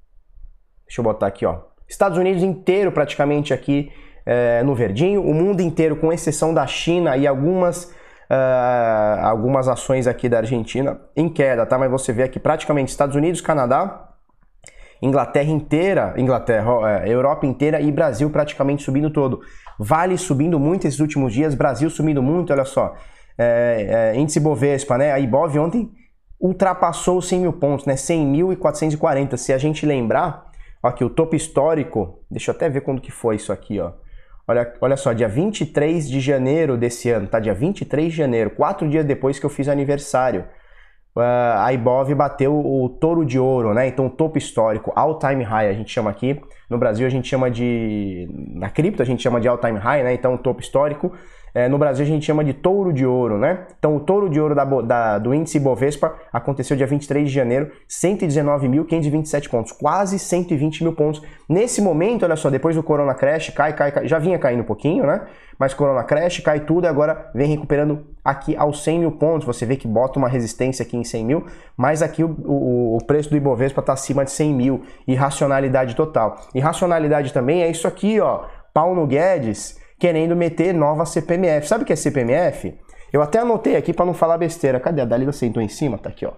Deixa 0.88 1.01
eu 1.01 1.03
botar 1.03 1.27
aqui, 1.27 1.46
ó. 1.46 1.60
Estados 1.88 2.17
Unidos 2.17 2.41
inteiro 2.41 2.91
praticamente 2.91 3.53
aqui 3.53 3.91
é, 4.27 4.62
no 4.62 4.75
verdinho, 4.75 5.24
o 5.24 5.34
mundo 5.34 5.62
inteiro, 5.62 5.96
com 5.96 6.12
exceção 6.12 6.53
da 6.53 6.67
China 6.67 7.15
e 7.15 7.25
algumas, 7.25 7.86
uh, 8.29 9.24
algumas 9.24 9.69
ações 9.69 10.05
aqui 10.05 10.27
da 10.27 10.39
Argentina, 10.39 11.00
em 11.15 11.29
queda, 11.29 11.65
tá? 11.65 11.77
Mas 11.77 11.89
você 11.89 12.12
vê 12.12 12.24
aqui 12.24 12.38
praticamente 12.38 12.91
Estados 12.91 13.15
Unidos, 13.15 13.39
Canadá, 13.39 14.10
Inglaterra 15.01 15.50
inteira, 15.50 16.13
Inglaterra, 16.17 17.05
é, 17.05 17.10
Europa 17.10 17.46
inteira 17.46 17.79
e 17.79 17.89
Brasil 17.89 18.29
praticamente 18.29 18.84
subindo 18.84 19.10
todo. 19.10 19.39
Vale 19.79 20.17
subindo 20.17 20.60
muito 20.60 20.86
esses 20.86 21.00
últimos 21.00 21.31
dias, 21.31 21.55
Brasil 21.55 21.89
subindo 21.89 22.22
muito, 22.22 22.51
olha 22.51 22.65
só. 22.65 22.96
É, 23.38 24.12
é, 24.13 24.19
índice 24.19 24.41
Bovespa, 24.41 24.98
né? 24.98 25.13
A 25.13 25.19
Ibov 25.19 25.57
ontem 25.57 25.89
ultrapassou 26.38 27.19
os 27.19 27.29
100 27.29 27.39
mil 27.39 27.53
pontos, 27.53 27.86
né? 27.86 27.93
100.440. 27.96 29.38
Se 29.38 29.53
a 29.53 29.57
gente 29.57 29.86
lembrar, 29.86 30.51
ó, 30.84 30.89
aqui 30.89 31.05
o 31.05 31.10
topo 31.10 31.34
histórico, 31.34 32.19
deixa 32.29 32.51
eu 32.51 32.55
até 32.55 32.67
ver 32.67 32.81
quando 32.81 33.00
que 33.00 33.12
foi 33.12 33.38
isso 33.38 33.53
aqui, 33.53 33.79
ó. 33.79 33.93
Olha, 34.50 34.74
olha 34.80 34.96
só, 34.96 35.12
dia 35.12 35.27
23 35.27 36.08
de 36.08 36.22
janeiro 36.22 36.77
desse 36.77 37.10
ano, 37.10 37.27
tá? 37.27 37.38
Dia 37.38 37.54
23 37.54 38.10
de 38.10 38.18
janeiro, 38.18 38.50
quatro 38.51 38.88
dias 38.88 39.04
depois 39.04 39.38
que 39.38 39.46
eu 39.46 39.50
fiz 39.50 39.68
aniversário. 39.68 40.46
Uh, 41.13 41.58
a 41.58 41.74
Ibov 41.74 42.13
bateu 42.13 42.56
o 42.56 42.88
touro 42.88 43.25
de 43.25 43.38
ouro, 43.38 43.74
né? 43.74 43.88
Então, 43.88 44.08
topo 44.08 44.38
histórico, 44.38 44.94
all 44.96 45.20
time 45.20 45.44
high, 45.44 45.68
a 45.68 45.74
gente 45.74 45.92
chama 45.92 46.10
aqui. 46.10 46.39
No 46.70 46.77
Brasil, 46.77 47.06
a 47.06 47.10
gente 47.10 47.27
chama 47.27 47.51
de. 47.51 48.30
Na 48.54 48.70
cripto, 48.70 49.01
a 49.01 49.06
gente 49.06 49.22
chama 49.22 49.42
de 49.42 49.48
all 49.48 49.58
time 49.58 49.80
high, 49.80 50.04
né? 50.04 50.13
Então, 50.13 50.38
topo 50.38 50.62
histórico. 50.62 51.12
É, 51.54 51.68
no 51.68 51.77
Brasil 51.77 52.06
a 52.06 52.08
gente 52.08 52.25
chama 52.25 52.44
de 52.44 52.54
touro 52.54 52.94
de 52.94 53.06
ouro, 53.06 53.38
né? 53.38 53.66
Então 53.80 53.96
o 53.96 54.00
touro 54.00 54.30
de 54.30 54.39
ouro 54.39 54.54
da, 54.54 54.63
da, 54.63 55.18
do 55.18 55.34
índice 55.34 55.60
Bovespa 55.60 56.16
aconteceu 56.32 56.77
dia 56.77 56.86
23 56.86 57.27
de 57.27 57.34
janeiro, 57.34 57.72
119.527 57.89 59.50
pontos, 59.50 59.72
quase 59.72 60.20
120 60.20 60.84
mil 60.84 60.94
pontos. 60.94 61.22
Nesse 61.50 61.82
momento, 61.82 62.24
olha 62.24 62.36
só, 62.36 62.50
depois 62.50 62.75
do 62.75 62.84
Corona 62.84 63.13
Crash, 63.13 63.50
cai, 63.50 63.74
cai, 63.74 63.92
cai, 63.92 64.08
já 64.08 64.20
vinha 64.20 64.38
caindo 64.38 64.62
um 64.62 64.66
pouquinho, 64.66 65.06
né? 65.06 65.22
Mas 65.58 65.74
Corona 65.74 66.04
Crash, 66.04 66.39
cai 66.39 66.60
tudo 66.60 66.86
e 66.86 66.88
agora 66.88 67.32
vem 67.34 67.50
recuperando 67.50 68.06
aqui 68.24 68.56
aos 68.56 68.84
100 68.84 69.00
mil 69.00 69.12
pontos. 69.13 69.48
Você 69.48 69.66
vê 69.66 69.75
que 69.75 69.88
bota 69.88 70.20
uma 70.20 70.30
resistência 70.30 70.84
aqui 70.84 70.96
em 70.96 71.04
100 71.04 71.25
mil, 71.25 71.46
mas 71.75 72.01
aqui 72.01 72.24
o, 72.24 72.30
o, 72.46 72.98
o 72.98 73.06
preço 73.06 73.30
do 73.30 73.38
Ibovespa 73.38 73.82
está 73.82 73.94
acima 73.94 74.24
de 74.24 74.32
100 74.32 74.54
mil. 74.54 74.84
Irracionalidade 75.08 75.96
total. 75.96 76.39
Irracionalidade 76.54 77.34
também 77.34 77.63
é 77.63 77.70
isso 77.70 77.88
aqui, 77.88 78.20
ó. 78.20 78.46
Paulo 78.74 79.08
Guedes 79.08 79.80
querendo 80.00 80.36
meter 80.36 80.74
nova 80.74 81.06
CPMF. 81.06 81.68
Sabe 81.68 81.84
o 81.84 81.88
que 81.88 81.94
é 81.94 81.96
CPMF? 81.96 82.77
Eu 83.12 83.22
até 83.22 83.39
anotei 83.39 83.75
aqui 83.75 83.94
para 83.94 84.06
não 84.06 84.13
falar 84.13 84.38
besteira. 84.38 84.80
Cadê? 84.80 85.01
A 85.01 85.06
Dalila 85.06 85.32
sentou 85.32 85.62
em 85.62 85.70
cima? 85.70 85.98
Tá 85.98 86.10
aqui, 86.10 86.25
ó. 86.25 86.34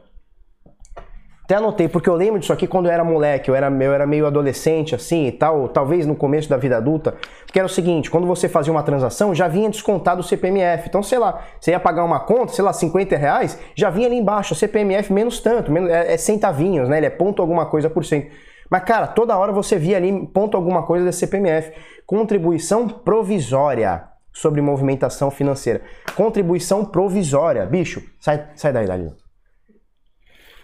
Até 1.49 1.55
anotei, 1.55 1.87
porque 1.89 2.07
eu 2.07 2.13
lembro 2.13 2.39
disso 2.39 2.53
aqui 2.53 2.67
quando 2.67 2.85
eu 2.85 2.91
era 2.91 3.03
moleque, 3.03 3.49
eu 3.49 3.55
era, 3.55 3.71
eu 3.71 3.91
era 3.91 4.05
meio 4.05 4.27
adolescente 4.27 4.93
assim 4.93 5.25
e 5.25 5.31
tal, 5.31 5.67
talvez 5.67 6.05
no 6.05 6.15
começo 6.15 6.47
da 6.47 6.57
vida 6.57 6.77
adulta, 6.77 7.15
porque 7.43 7.57
era 7.57 7.65
o 7.65 7.69
seguinte, 7.69 8.11
quando 8.11 8.27
você 8.27 8.47
fazia 8.47 8.71
uma 8.71 8.83
transação, 8.83 9.33
já 9.33 9.47
vinha 9.47 9.67
descontado 9.67 10.21
o 10.21 10.23
CPMF. 10.23 10.87
Então, 10.87 11.01
sei 11.01 11.17
lá, 11.17 11.43
você 11.59 11.71
ia 11.71 11.79
pagar 11.79 12.05
uma 12.05 12.19
conta, 12.19 12.53
sei 12.53 12.63
lá, 12.63 12.71
50 12.71 13.17
reais, 13.17 13.59
já 13.73 13.89
vinha 13.89 14.05
ali 14.05 14.17
embaixo, 14.17 14.53
CPMF 14.53 15.11
menos 15.11 15.39
tanto, 15.39 15.71
menos, 15.71 15.89
é, 15.89 16.13
é 16.13 16.17
centavinhos, 16.17 16.87
né? 16.87 16.97
Ele 16.97 17.07
é 17.07 17.09
ponto 17.09 17.41
alguma 17.41 17.65
coisa 17.65 17.89
por 17.89 18.05
cento. 18.05 18.27
Mas, 18.69 18.83
cara, 18.83 19.07
toda 19.07 19.35
hora 19.35 19.51
você 19.51 19.75
via 19.75 19.97
ali 19.97 20.27
ponto 20.27 20.55
alguma 20.55 20.83
coisa 20.83 21.05
da 21.05 21.11
CPMF. 21.11 21.73
Contribuição 22.09 22.89
provisória 22.89 24.03
sobre 24.33 24.61
movimentação 24.61 25.29
financeira. 25.29 25.81
Contribuição 26.15 26.83
provisória. 26.83 27.63
Bicho, 27.67 28.01
sai, 28.19 28.47
sai 28.55 28.73
daí, 28.73 28.87
Dalila 28.87 29.15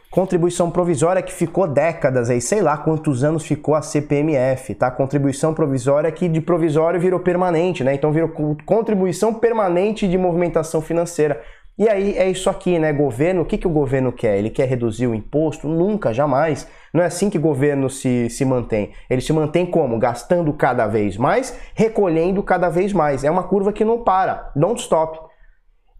contribuição 0.10 0.72
provisória 0.72 1.22
que 1.22 1.34
ficou 1.34 1.68
décadas 1.68 2.30
aí, 2.30 2.40
sei 2.40 2.62
lá 2.62 2.78
quantos 2.78 3.22
anos 3.22 3.46
ficou 3.46 3.75
a 3.75 3.82
CPMF, 3.82 4.74
tá? 4.74 4.90
Contribuição 4.90 5.54
provisória 5.54 6.10
que 6.10 6.30
de 6.30 6.40
provisório 6.40 6.98
virou 6.98 7.20
permanente, 7.20 7.84
né? 7.84 7.94
Então 7.94 8.14
virou 8.14 8.30
contribuição 8.66 9.34
permanente 9.34 10.08
de 10.08 10.18
movimentação 10.18 10.80
financeira. 10.80 11.44
E 11.77 11.89
aí 11.89 12.17
é 12.17 12.29
isso 12.29 12.50
aqui, 12.50 12.79
né? 12.79 12.94
Governo, 12.94 13.41
o 13.41 13.46
que, 13.46 13.58
que 13.58 13.67
o 13.67 13.70
governo 13.70 14.12
quer? 14.12 14.38
Ele 14.38 14.50
quer 14.50 14.65
reduzir 14.65 15.08
o 15.08 15.15
imposto? 15.15 15.67
Nunca, 15.67 16.13
jamais. 16.13 16.67
Não 16.94 17.03
é 17.03 17.05
assim 17.05 17.29
que 17.29 17.38
o 17.38 17.41
governo 17.41 17.89
se, 17.89 18.29
se 18.29 18.46
mantém. 18.46 18.94
Ele 19.10 19.20
se 19.20 19.34
mantém 19.34 19.65
como? 19.65 20.00
Gastando 20.00 20.53
cada 20.53 20.88
vez 20.88 21.17
mais, 21.17 21.60
recolhendo 21.74 22.41
cada 22.41 22.70
vez 22.70 22.94
mais. 22.94 23.25
É 23.25 23.29
uma 23.29 23.44
curva 23.44 23.74
que 23.74 23.84
não 23.84 24.03
para, 24.03 24.53
don't 24.55 24.79
stop. 24.82 25.20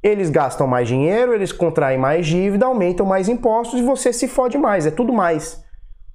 Eles 0.01 0.29
gastam 0.29 0.65
mais 0.65 0.88
dinheiro, 0.88 1.34
eles 1.34 1.51
contraem 1.51 1.98
mais 1.98 2.25
dívida, 2.25 2.67
aumentam 2.67 3.05
mais 3.05 3.27
impostos 3.27 3.79
e 3.79 3.84
você 3.84 4.13
se 4.13 4.29
fode 4.29 4.58
mais. 4.58 4.86
É 4.86 4.91
tudo 4.91 5.12
mais. 5.12 5.62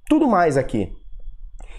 Tudo 0.09 0.27
mais 0.27 0.57
aqui. 0.57 0.91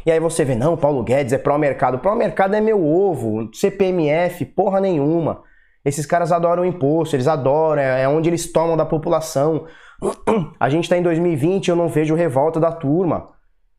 E 0.06 0.10
aí 0.10 0.20
você 0.20 0.44
vê, 0.44 0.54
não, 0.54 0.76
Paulo 0.76 1.02
Guedes 1.02 1.32
é 1.32 1.38
pró-mercado. 1.38 1.98
Pró-mercado 1.98 2.54
é 2.54 2.60
meu 2.60 2.84
ovo, 2.84 3.48
CPMF, 3.52 4.44
porra 4.44 4.80
nenhuma. 4.80 5.42
Esses 5.84 6.06
caras 6.06 6.30
adoram 6.30 6.64
imposto, 6.64 7.16
eles 7.16 7.26
adoram, 7.26 7.82
é 7.82 8.08
onde 8.08 8.28
eles 8.28 8.50
tomam 8.50 8.76
da 8.76 8.86
população. 8.86 9.66
A 10.58 10.68
gente 10.68 10.84
está 10.84 10.96
em 10.96 11.02
2020 11.02 11.68
eu 11.68 11.76
não 11.76 11.88
vejo 11.88 12.14
revolta 12.14 12.60
da 12.60 12.70
turma. 12.70 13.30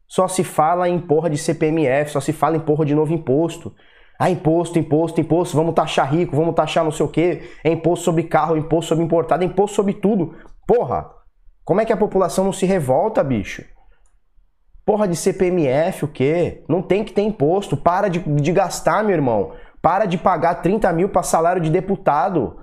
Só 0.07 0.27
se 0.27 0.43
fala 0.43 0.87
em 0.89 0.99
porra 0.99 1.29
de 1.29 1.37
CPMF, 1.37 2.11
só 2.11 2.19
se 2.19 2.33
fala 2.33 2.57
em 2.57 2.59
porra 2.59 2.85
de 2.85 2.93
novo 2.93 3.13
imposto. 3.13 3.73
Ah, 4.19 4.29
imposto, 4.29 4.77
imposto, 4.77 5.19
imposto, 5.19 5.57
vamos 5.57 5.73
taxar 5.73 6.13
rico, 6.13 6.35
vamos 6.35 6.53
taxar 6.53 6.83
não 6.83 6.91
sei 6.91 7.05
o 7.05 7.09
quê, 7.09 7.41
é 7.63 7.71
imposto 7.71 8.05
sobre 8.05 8.23
carro, 8.23 8.55
imposto 8.55 8.89
sobre 8.89 9.03
importado, 9.03 9.43
é 9.43 9.47
imposto 9.47 9.75
sobre 9.75 9.93
tudo. 9.93 10.35
Porra, 10.67 11.09
como 11.65 11.81
é 11.81 11.85
que 11.85 11.91
a 11.93 11.97
população 11.97 12.45
não 12.45 12.53
se 12.53 12.65
revolta, 12.65 13.23
bicho? 13.23 13.63
Porra 14.85 15.07
de 15.07 15.15
CPMF, 15.15 16.05
o 16.05 16.07
quê? 16.09 16.63
Não 16.67 16.81
tem 16.81 17.03
que 17.03 17.13
ter 17.13 17.21
imposto. 17.21 17.77
Para 17.77 18.09
de, 18.09 18.19
de 18.19 18.51
gastar, 18.51 19.03
meu 19.03 19.15
irmão. 19.15 19.53
Para 19.83 20.05
de 20.05 20.17
pagar 20.17 20.61
30 20.61 20.93
mil 20.93 21.09
para 21.09 21.23
salário 21.23 21.61
de 21.61 21.69
deputado. 21.69 22.57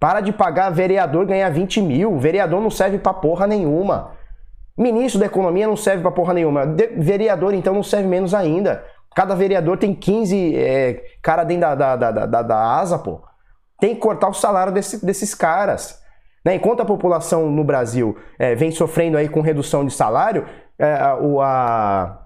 Para 0.00 0.20
de 0.20 0.32
pagar 0.32 0.68
vereador 0.70 1.24
ganhar 1.24 1.48
20 1.48 1.80
mil. 1.80 2.18
Vereador 2.18 2.60
não 2.60 2.70
serve 2.70 2.98
pra 2.98 3.14
porra 3.14 3.46
nenhuma. 3.46 4.10
Ministro 4.76 5.20
da 5.20 5.26
Economia 5.26 5.68
não 5.68 5.76
serve 5.76 6.02
pra 6.02 6.10
porra 6.10 6.34
nenhuma. 6.34 6.66
De 6.66 6.88
vereador, 6.88 7.54
então, 7.54 7.72
não 7.72 7.84
serve 7.84 8.08
menos 8.08 8.34
ainda. 8.34 8.84
Cada 9.14 9.36
vereador 9.36 9.78
tem 9.78 9.94
15 9.94 10.56
é, 10.56 11.04
cara 11.22 11.44
dentro 11.44 11.60
da, 11.76 11.94
da, 11.94 12.10
da, 12.10 12.26
da, 12.26 12.42
da 12.42 12.78
asa, 12.78 12.98
pô. 12.98 13.22
Tem 13.78 13.94
que 13.94 14.00
cortar 14.00 14.28
o 14.28 14.34
salário 14.34 14.72
desse, 14.72 15.06
desses 15.06 15.36
caras. 15.36 16.02
Né? 16.44 16.56
Enquanto 16.56 16.80
a 16.80 16.84
população 16.84 17.48
no 17.48 17.62
Brasil 17.62 18.18
é, 18.40 18.56
vem 18.56 18.72
sofrendo 18.72 19.16
aí 19.16 19.28
com 19.28 19.40
redução 19.40 19.84
de 19.86 19.94
salário, 19.94 20.44
é, 20.76 21.14
o, 21.20 21.40
a, 21.40 22.25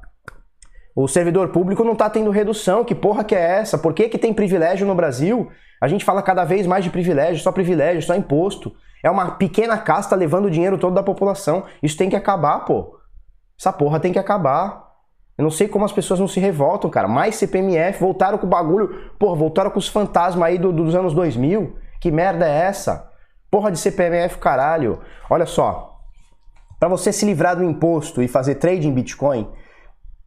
o 0.94 1.06
servidor 1.06 1.48
público 1.48 1.84
não 1.84 1.92
está 1.92 2.10
tendo 2.10 2.30
redução. 2.30 2.84
Que 2.84 2.94
porra 2.94 3.24
que 3.24 3.34
é 3.34 3.58
essa? 3.58 3.78
Por 3.78 3.94
que, 3.94 4.08
que 4.08 4.18
tem 4.18 4.32
privilégio 4.32 4.86
no 4.86 4.94
Brasil? 4.94 5.50
A 5.80 5.88
gente 5.88 6.04
fala 6.04 6.22
cada 6.22 6.44
vez 6.44 6.66
mais 6.66 6.84
de 6.84 6.90
privilégio, 6.90 7.42
só 7.42 7.50
privilégio, 7.50 8.02
só 8.02 8.14
imposto. 8.14 8.72
É 9.02 9.10
uma 9.10 9.32
pequena 9.32 9.78
casta 9.78 10.14
levando 10.14 10.46
o 10.46 10.50
dinheiro 10.50 10.76
todo 10.76 10.94
da 10.94 11.02
população. 11.02 11.64
Isso 11.82 11.96
tem 11.96 12.10
que 12.10 12.16
acabar, 12.16 12.60
pô. 12.60 12.98
Essa 13.58 13.72
porra 13.72 13.98
tem 13.98 14.12
que 14.12 14.18
acabar. 14.18 14.90
Eu 15.38 15.42
não 15.42 15.50
sei 15.50 15.68
como 15.68 15.86
as 15.86 15.92
pessoas 15.92 16.20
não 16.20 16.28
se 16.28 16.38
revoltam, 16.38 16.90
cara. 16.90 17.08
Mais 17.08 17.36
CPMF, 17.36 17.98
voltaram 17.98 18.36
com 18.36 18.46
o 18.46 18.50
bagulho. 18.50 19.10
Porra, 19.18 19.36
voltaram 19.36 19.70
com 19.70 19.78
os 19.78 19.88
fantasmas 19.88 20.46
aí 20.46 20.58
do, 20.58 20.70
dos 20.70 20.94
anos 20.94 21.14
2000. 21.14 21.76
Que 21.98 22.10
merda 22.10 22.46
é 22.46 22.66
essa? 22.66 23.10
Porra 23.50 23.72
de 23.72 23.78
CPMF, 23.78 24.38
caralho. 24.38 25.00
Olha 25.30 25.46
só. 25.46 25.98
Para 26.78 26.88
você 26.88 27.10
se 27.12 27.24
livrar 27.24 27.56
do 27.56 27.64
imposto 27.64 28.22
e 28.22 28.28
fazer 28.28 28.56
trade 28.56 28.86
em 28.86 28.92
Bitcoin, 28.92 29.48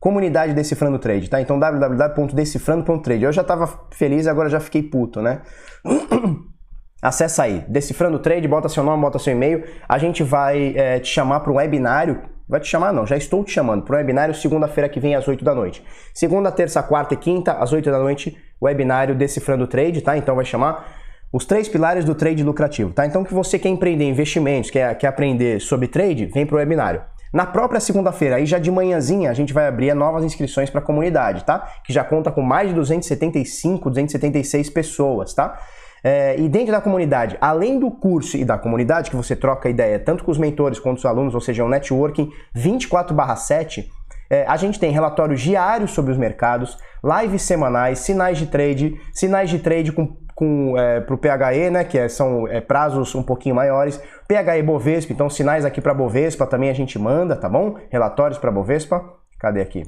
comunidade 0.03 0.53
Decifrando 0.53 0.99
Trade, 0.99 1.29
tá? 1.29 1.39
Então 1.39 1.57
www.decifrando.trade. 1.57 3.23
Eu 3.23 3.31
já 3.31 3.41
tava 3.41 3.67
feliz, 3.89 4.27
agora 4.27 4.49
já 4.49 4.59
fiquei 4.59 4.83
puto, 4.83 5.21
né? 5.21 5.39
Acessa 7.01 7.43
aí, 7.43 7.63
Decifrando 7.69 8.19
Trade, 8.19 8.45
bota 8.45 8.67
seu 8.67 8.83
nome, 8.83 9.01
bota 9.01 9.17
seu 9.17 9.31
e-mail. 9.31 9.63
A 9.87 9.97
gente 9.97 10.21
vai 10.21 10.73
é, 10.75 10.99
te 10.99 11.07
chamar 11.07 11.39
para 11.39 11.53
um 11.53 11.55
webinário 11.55 12.33
Vai 12.45 12.59
te 12.59 12.67
chamar? 12.67 12.91
Não, 12.91 13.07
já 13.07 13.15
estou 13.15 13.41
te 13.41 13.51
chamando 13.51 13.83
para 13.83 13.93
o 13.93 13.97
webinário 13.97 14.35
segunda-feira 14.35 14.89
que 14.89 14.99
vem 14.99 15.15
às 15.15 15.25
8 15.25 15.45
da 15.45 15.55
noite. 15.55 15.81
Segunda, 16.13 16.51
terça, 16.51 16.83
quarta 16.83 17.13
e 17.13 17.17
quinta, 17.17 17.53
às 17.53 17.71
8 17.71 17.89
da 17.89 17.97
noite, 17.97 18.37
webinário 18.61 19.15
Decifrando 19.15 19.65
Trade, 19.65 20.01
tá? 20.01 20.17
Então 20.17 20.35
vai 20.35 20.43
chamar 20.43 20.85
os 21.31 21.45
três 21.45 21.69
pilares 21.69 22.03
do 22.03 22.13
trade 22.13 22.43
lucrativo, 22.43 22.91
tá? 22.91 23.05
Então 23.05 23.23
que 23.23 23.33
você 23.33 23.57
quer 23.57 23.69
empreender 23.69 24.03
investimentos, 24.03 24.69
quer, 24.69 24.93
quer 24.97 25.07
aprender 25.07 25.61
sobre 25.61 25.87
trade, 25.87 26.25
vem 26.25 26.45
para 26.45 26.55
o 26.55 26.59
webinário. 26.59 27.01
Na 27.33 27.47
própria 27.47 27.79
segunda-feira, 27.79 28.35
aí 28.35 28.45
já 28.45 28.59
de 28.59 28.69
manhãzinha, 28.69 29.31
a 29.31 29.33
gente 29.33 29.53
vai 29.53 29.67
abrir 29.67 29.91
novas 29.95 30.23
inscrições 30.23 30.69
para 30.69 30.79
a 30.79 30.83
comunidade, 30.83 31.43
tá? 31.43 31.67
Que 31.83 31.91
já 31.91 32.03
conta 32.03 32.31
com 32.31 32.43
mais 32.43 32.69
de 32.69 32.75
275, 32.75 33.89
276 33.89 34.69
pessoas, 34.69 35.33
tá? 35.33 35.59
É, 36.03 36.37
e 36.37 36.47
dentro 36.47 36.71
da 36.71 36.81
comunidade, 36.81 37.35
além 37.41 37.79
do 37.79 37.89
curso 37.89 38.37
e 38.37 38.45
da 38.45 38.57
comunidade, 38.57 39.09
que 39.09 39.15
você 39.15 39.35
troca 39.35 39.67
ideia 39.67 39.97
tanto 39.97 40.23
com 40.23 40.29
os 40.29 40.37
mentores 40.37 40.77
quanto 40.77 40.99
os 40.99 41.05
alunos, 41.05 41.33
ou 41.33 41.41
seja, 41.41 41.63
um 41.63 41.69
networking 41.69 42.29
24/7, 42.53 43.89
é, 44.29 44.45
a 44.45 44.55
gente 44.55 44.79
tem 44.79 44.91
relatórios 44.91 45.41
diários 45.41 45.91
sobre 45.91 46.11
os 46.11 46.17
mercados, 46.17 46.77
lives 47.03 47.41
semanais, 47.41 47.99
sinais 47.99 48.37
de 48.37 48.47
trade, 48.47 48.99
sinais 49.11 49.49
de 49.49 49.59
trade 49.59 49.91
com, 49.91 50.17
com 50.35 50.77
é, 50.77 50.99
para 50.99 51.15
o 51.15 51.17
PHE, 51.17 51.69
né, 51.71 51.83
que 51.83 51.97
é, 51.97 52.07
são 52.09 52.47
é, 52.47 52.59
prazos 52.59 53.13
um 53.15 53.23
pouquinho 53.23 53.55
maiores, 53.55 54.01
PHE 54.27 54.61
Bovespa, 54.63 55.13
então 55.13 55.29
sinais 55.29 55.65
aqui 55.65 55.81
para 55.81 55.93
Bovespa 55.93 56.45
também 56.45 56.69
a 56.69 56.73
gente 56.73 56.97
manda, 56.97 57.35
tá 57.35 57.47
bom? 57.47 57.75
Relatórios 57.89 58.39
para 58.39 58.51
Bovespa, 58.51 59.03
cadê 59.39 59.61
aqui? 59.61 59.83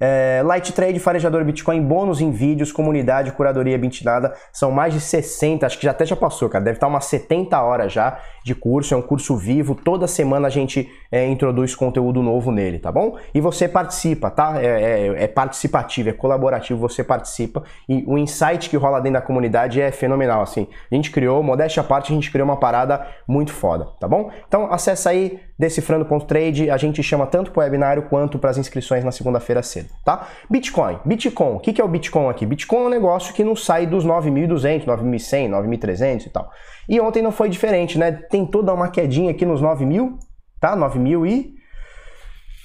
É, 0.00 0.42
Light 0.44 0.72
Trade, 0.72 0.98
farejador 0.98 1.44
Bitcoin, 1.44 1.82
bônus 1.82 2.20
em 2.20 2.30
vídeos, 2.30 2.70
comunidade, 2.70 3.32
curadoria 3.32 3.76
Bitnada, 3.78 4.34
são 4.52 4.70
mais 4.70 4.94
de 4.94 5.00
60, 5.00 5.66
acho 5.66 5.78
que 5.78 5.84
já 5.84 5.90
até 5.90 6.06
já 6.06 6.14
passou, 6.14 6.48
cara, 6.48 6.64
deve 6.64 6.76
estar 6.76 6.86
umas 6.86 7.06
70 7.06 7.60
horas 7.60 7.92
já 7.92 8.18
de 8.44 8.54
curso, 8.54 8.94
é 8.94 8.96
um 8.96 9.02
curso 9.02 9.36
vivo, 9.36 9.74
toda 9.74 10.06
semana 10.06 10.46
a 10.46 10.50
gente 10.50 10.90
é, 11.10 11.26
introduz 11.26 11.74
conteúdo 11.74 12.22
novo 12.22 12.50
nele, 12.50 12.78
tá 12.78 12.90
bom? 12.92 13.16
E 13.34 13.40
você 13.40 13.68
participa, 13.68 14.30
tá? 14.30 14.62
É, 14.62 14.66
é, 14.66 15.24
é, 15.24 15.26
participativo, 15.26 16.08
é 16.08 16.12
colaborativo, 16.12 16.78
você 16.78 17.02
participa 17.02 17.62
e 17.88 18.04
o 18.06 18.16
insight 18.16 18.70
que 18.70 18.76
rola 18.76 19.00
dentro 19.00 19.20
da 19.20 19.26
comunidade 19.26 19.80
é 19.80 19.90
fenomenal, 19.90 20.42
assim, 20.42 20.68
a 20.90 20.94
gente 20.94 21.10
criou, 21.10 21.42
modéstia 21.42 21.80
à 21.80 21.84
parte, 21.84 22.12
a 22.12 22.14
gente 22.14 22.30
criou 22.30 22.46
uma 22.46 22.56
parada 22.56 23.06
muito 23.26 23.52
foda, 23.52 23.88
tá 23.98 24.06
bom? 24.06 24.30
Então 24.46 24.72
acessa 24.72 25.10
aí 25.10 25.40
decifrando.trade, 25.58 26.70
a 26.70 26.76
gente 26.76 27.02
chama 27.02 27.26
tanto 27.26 27.50
para 27.50 27.60
o 27.60 27.62
webinário 27.64 28.04
quanto 28.04 28.38
para 28.38 28.50
as 28.50 28.58
inscrições 28.58 29.02
na 29.02 29.10
segunda-feira 29.10 29.62
cedo, 29.62 29.88
tá? 30.04 30.28
Bitcoin. 30.48 30.98
Bitcoin. 31.04 31.56
O 31.56 31.58
que 31.58 31.80
é 31.80 31.84
o 31.84 31.88
Bitcoin 31.88 32.28
aqui? 32.28 32.46
Bitcoin 32.46 32.84
é 32.84 32.86
um 32.86 32.90
negócio 32.90 33.34
que 33.34 33.42
não 33.42 33.56
sai 33.56 33.86
dos 33.86 34.06
9.200, 34.06 34.84
9.100, 34.84 35.50
9.300 35.50 36.26
e 36.26 36.30
tal. 36.30 36.50
E 36.88 37.00
ontem 37.00 37.22
não 37.22 37.32
foi 37.32 37.48
diferente, 37.48 37.98
né? 37.98 38.12
Tem 38.12 38.46
toda 38.46 38.72
uma 38.72 38.88
quedinha 38.88 39.32
aqui 39.32 39.44
nos 39.44 39.60
9.000, 39.60 40.16
tá? 40.60 40.76
9.000 40.76 41.26
e... 41.26 41.58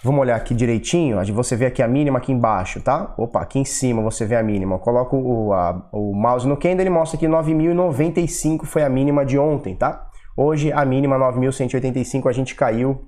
Vamos 0.03 0.19
olhar 0.19 0.35
aqui 0.35 0.53
direitinho, 0.53 1.17
você 1.33 1.55
vê 1.55 1.67
aqui 1.67 1.81
a 1.81 1.87
mínima 1.87 2.17
aqui 2.17 2.29
embaixo, 2.33 2.81
tá? 2.81 3.13
Opa, 3.17 3.39
aqui 3.39 3.57
em 3.57 3.63
cima 3.63 4.01
você 4.01 4.25
vê 4.25 4.35
a 4.35 4.43
mínima. 4.43 4.75
Eu 4.75 4.79
coloco 4.79 5.15
o, 5.15 5.53
a, 5.53 5.87
o 5.93 6.13
mouse 6.13 6.45
no 6.45 6.57
candle, 6.57 6.81
ele 6.81 6.89
mostra 6.89 7.17
que 7.17 7.25
9.095 7.25 8.65
foi 8.65 8.83
a 8.83 8.89
mínima 8.89 9.25
de 9.25 9.39
ontem, 9.39 9.73
tá? 9.77 10.09
Hoje 10.35 10.71
a 10.71 10.83
mínima 10.83 11.17
9.185 11.17 12.29
a 12.29 12.31
gente 12.31 12.55
caiu. 12.55 13.05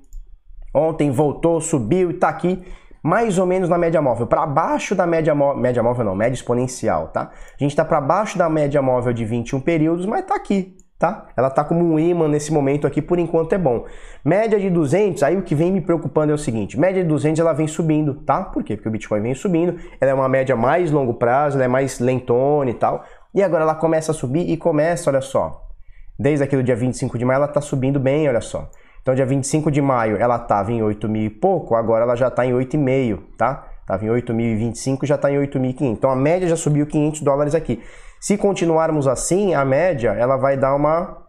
Ontem 0.72 1.10
voltou, 1.10 1.60
subiu 1.60 2.10
e 2.10 2.14
está 2.14 2.28
aqui 2.28 2.62
mais 3.06 3.38
ou 3.38 3.46
menos 3.46 3.68
na 3.68 3.78
média 3.78 4.02
móvel, 4.02 4.26
para 4.26 4.44
baixo 4.44 4.92
da 4.92 5.06
média 5.06 5.32
móvel, 5.32 5.62
média 5.62 5.80
móvel 5.80 6.04
não, 6.04 6.16
média 6.16 6.34
exponencial, 6.34 7.06
tá? 7.08 7.30
A 7.30 7.62
gente 7.62 7.70
está 7.70 7.84
para 7.84 8.00
baixo 8.00 8.36
da 8.36 8.48
média 8.48 8.82
móvel 8.82 9.12
de 9.12 9.24
21 9.24 9.60
períodos, 9.60 10.04
mas 10.06 10.22
está 10.22 10.34
aqui, 10.34 10.76
tá? 10.98 11.28
Ela 11.36 11.46
está 11.46 11.62
como 11.62 11.84
um 11.84 12.00
imã 12.00 12.26
nesse 12.26 12.52
momento 12.52 12.84
aqui, 12.84 13.00
por 13.00 13.20
enquanto 13.20 13.52
é 13.52 13.58
bom. 13.58 13.84
Média 14.24 14.58
de 14.58 14.68
200, 14.68 15.22
aí 15.22 15.36
o 15.36 15.42
que 15.42 15.54
vem 15.54 15.70
me 15.70 15.80
preocupando 15.80 16.32
é 16.32 16.34
o 16.34 16.38
seguinte, 16.38 16.76
média 16.76 17.00
de 17.00 17.08
200 17.08 17.38
ela 17.38 17.52
vem 17.52 17.68
subindo, 17.68 18.14
tá? 18.14 18.42
Por 18.42 18.64
quê? 18.64 18.74
Porque 18.74 18.88
o 18.88 18.92
Bitcoin 18.92 19.20
vem 19.20 19.36
subindo, 19.36 19.78
ela 20.00 20.10
é 20.10 20.14
uma 20.14 20.28
média 20.28 20.56
mais 20.56 20.90
longo 20.90 21.14
prazo, 21.14 21.56
ela 21.56 21.64
é 21.64 21.68
mais 21.68 22.00
lentona 22.00 22.70
e 22.70 22.74
tal, 22.74 23.04
e 23.32 23.40
agora 23.40 23.62
ela 23.62 23.76
começa 23.76 24.10
a 24.10 24.14
subir 24.16 24.50
e 24.50 24.56
começa, 24.56 25.10
olha 25.10 25.20
só, 25.20 25.65
Desde 26.18 26.44
aqui 26.44 26.56
do 26.56 26.62
dia 26.62 26.76
25 26.76 27.18
de 27.18 27.24
maio 27.24 27.36
ela 27.36 27.46
está 27.46 27.60
subindo 27.60 28.00
bem, 28.00 28.28
olha 28.28 28.40
só. 28.40 28.70
Então, 29.02 29.14
dia 29.14 29.24
25 29.24 29.70
de 29.70 29.80
maio 29.80 30.16
ela 30.16 30.36
estava 30.36 30.72
em 30.72 30.82
8 30.82 31.08
mil 31.08 31.22
e 31.22 31.30
pouco, 31.30 31.76
agora 31.76 32.02
ela 32.02 32.16
já 32.16 32.28
está 32.28 32.44
em 32.44 32.52
8,5, 32.52 33.18
tá? 33.38 33.68
Estava 33.80 34.04
em 34.04 34.08
8.025, 34.08 35.06
já 35.06 35.14
está 35.14 35.30
em 35.30 35.36
8.500. 35.36 35.80
Então 35.92 36.10
a 36.10 36.16
média 36.16 36.48
já 36.48 36.56
subiu 36.56 36.86
500 36.86 37.20
dólares 37.20 37.54
aqui. 37.54 37.80
Se 38.20 38.36
continuarmos 38.36 39.06
assim, 39.06 39.54
a 39.54 39.64
média 39.64 40.10
ela 40.10 40.36
vai 40.36 40.56
dar 40.56 40.74
uma 40.74 41.24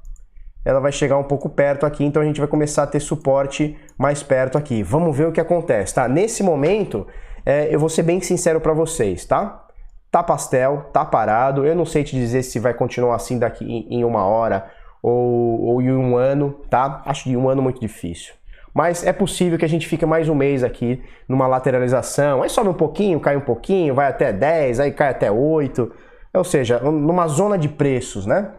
ela 0.66 0.80
vai 0.80 0.92
chegar 0.92 1.18
um 1.18 1.24
pouco 1.24 1.50
perto 1.50 1.86
aqui, 1.86 2.04
então 2.04 2.22
a 2.22 2.26
gente 2.26 2.40
vai 2.40 2.48
começar 2.48 2.84
a 2.84 2.88
ter 2.88 3.00
suporte 3.00 3.78
mais 3.98 4.22
perto 4.22 4.58
aqui. 4.58 4.84
Vamos 4.84 5.16
ver 5.16 5.28
o 5.28 5.32
que 5.32 5.40
acontece, 5.40 5.94
tá? 5.94 6.10
Nesse 6.10 6.44
momento, 6.44 7.08
é, 7.46 7.74
eu 7.74 7.80
vou 7.80 7.88
ser 7.88 8.04
bem 8.04 8.20
sincero 8.20 8.60
para 8.60 8.74
vocês, 8.74 9.24
tá? 9.24 9.66
Tá 10.12 10.24
pastel, 10.24 10.90
tá 10.92 11.06
parado. 11.06 11.66
Eu 11.66 11.76
não 11.76 11.86
sei 11.86 12.04
te 12.04 12.16
dizer 12.16 12.42
se 12.42 12.60
vai 12.60 12.74
continuar 12.74 13.16
assim 13.16 13.38
daqui 13.40 13.66
em 13.90 14.04
uma 14.04 14.26
hora 14.26 14.70
ou, 15.02 15.62
ou 15.62 15.82
em 15.82 15.92
um 15.92 16.16
ano, 16.16 16.56
tá? 16.70 17.02
Acho 17.06 17.26
que 17.26 17.38
um 17.38 17.50
ano 17.50 17.62
muito 17.62 17.80
difícil. 17.80 18.34
Mas 18.74 19.04
é 19.04 19.12
possível 19.12 19.58
que 19.58 19.66
a 19.66 19.70
gente 19.70 19.88
fique 19.88 20.06
mais 20.06 20.30
um 20.30 20.36
mês 20.36 20.64
aqui 20.64 21.02
numa 21.28 21.48
lateralização. 21.48 22.44
Aí 22.44 22.50
sobe 22.50 22.70
um 22.70 22.74
pouquinho, 22.74 23.20
cai 23.20 23.36
um 23.36 23.42
pouquinho, 23.42 23.96
vai 23.96 24.08
até 24.08 24.32
10, 24.32 24.80
aí 24.80 24.92
cai 24.92 25.10
até 25.10 25.32
8. 25.32 25.92
Ou 26.34 26.44
seja, 26.44 26.80
numa 26.80 27.28
zona 27.28 27.58
de 27.58 27.68
preços, 27.68 28.28
né? 28.28 28.52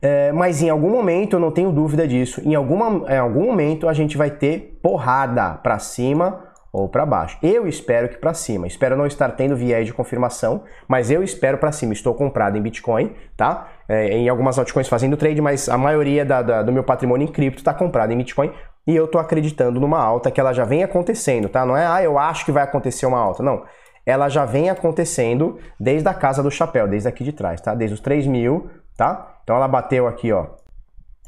É, 0.00 0.32
mas 0.32 0.62
em 0.62 0.68
algum 0.68 0.90
momento, 0.90 1.36
eu 1.36 1.40
não 1.40 1.52
tenho 1.52 1.70
dúvida 1.70 2.08
disso, 2.08 2.40
em, 2.44 2.56
alguma, 2.56 3.08
em 3.12 3.18
algum 3.18 3.44
momento 3.44 3.88
a 3.88 3.92
gente 3.92 4.16
vai 4.16 4.30
ter 4.30 4.80
porrada 4.82 5.54
para 5.62 5.78
cima 5.78 6.52
ou 6.72 6.88
para 6.88 7.04
baixo. 7.04 7.38
Eu 7.42 7.68
espero 7.68 8.08
que 8.08 8.16
para 8.16 8.32
cima. 8.32 8.66
Espero 8.66 8.96
não 8.96 9.06
estar 9.06 9.28
tendo 9.32 9.54
viés 9.54 9.86
de 9.86 9.92
confirmação, 9.92 10.64
mas 10.88 11.10
eu 11.10 11.22
espero 11.22 11.58
para 11.58 11.70
cima. 11.70 11.92
Estou 11.92 12.14
comprado 12.14 12.56
em 12.56 12.62
Bitcoin, 12.62 13.12
tá? 13.36 13.68
É, 13.88 14.16
em 14.16 14.28
algumas 14.28 14.58
altcoins 14.58 14.88
fazendo 14.88 15.16
trade, 15.16 15.40
mas 15.40 15.68
a 15.68 15.76
maioria 15.76 16.24
da, 16.24 16.40
da, 16.40 16.62
do 16.62 16.72
meu 16.72 16.84
patrimônio 16.84 17.26
em 17.26 17.30
cripto 17.30 17.58
está 17.60 17.74
comprado 17.74 18.12
em 18.12 18.16
Bitcoin 18.16 18.52
e 18.86 18.94
eu 18.94 19.04
estou 19.04 19.20
acreditando 19.20 19.80
numa 19.80 20.00
alta 20.00 20.30
que 20.30 20.40
ela 20.40 20.52
já 20.52 20.64
vem 20.64 20.82
acontecendo, 20.82 21.48
tá? 21.48 21.64
Não 21.64 21.76
é, 21.76 21.86
ah, 21.86 22.02
eu 22.02 22.18
acho 22.18 22.44
que 22.44 22.52
vai 22.52 22.62
acontecer 22.62 23.06
uma 23.06 23.18
alta. 23.18 23.42
Não. 23.42 23.64
Ela 24.04 24.28
já 24.28 24.44
vem 24.44 24.68
acontecendo 24.68 25.58
desde 25.78 26.08
a 26.08 26.14
casa 26.14 26.42
do 26.42 26.50
chapéu, 26.50 26.88
desde 26.88 27.08
aqui 27.08 27.22
de 27.22 27.32
trás, 27.32 27.60
tá? 27.60 27.74
Desde 27.74 27.94
os 27.94 28.00
3 28.00 28.26
mil, 28.26 28.68
tá? 28.96 29.36
Então 29.44 29.54
ela 29.54 29.68
bateu 29.68 30.08
aqui, 30.08 30.32
ó, 30.32 30.46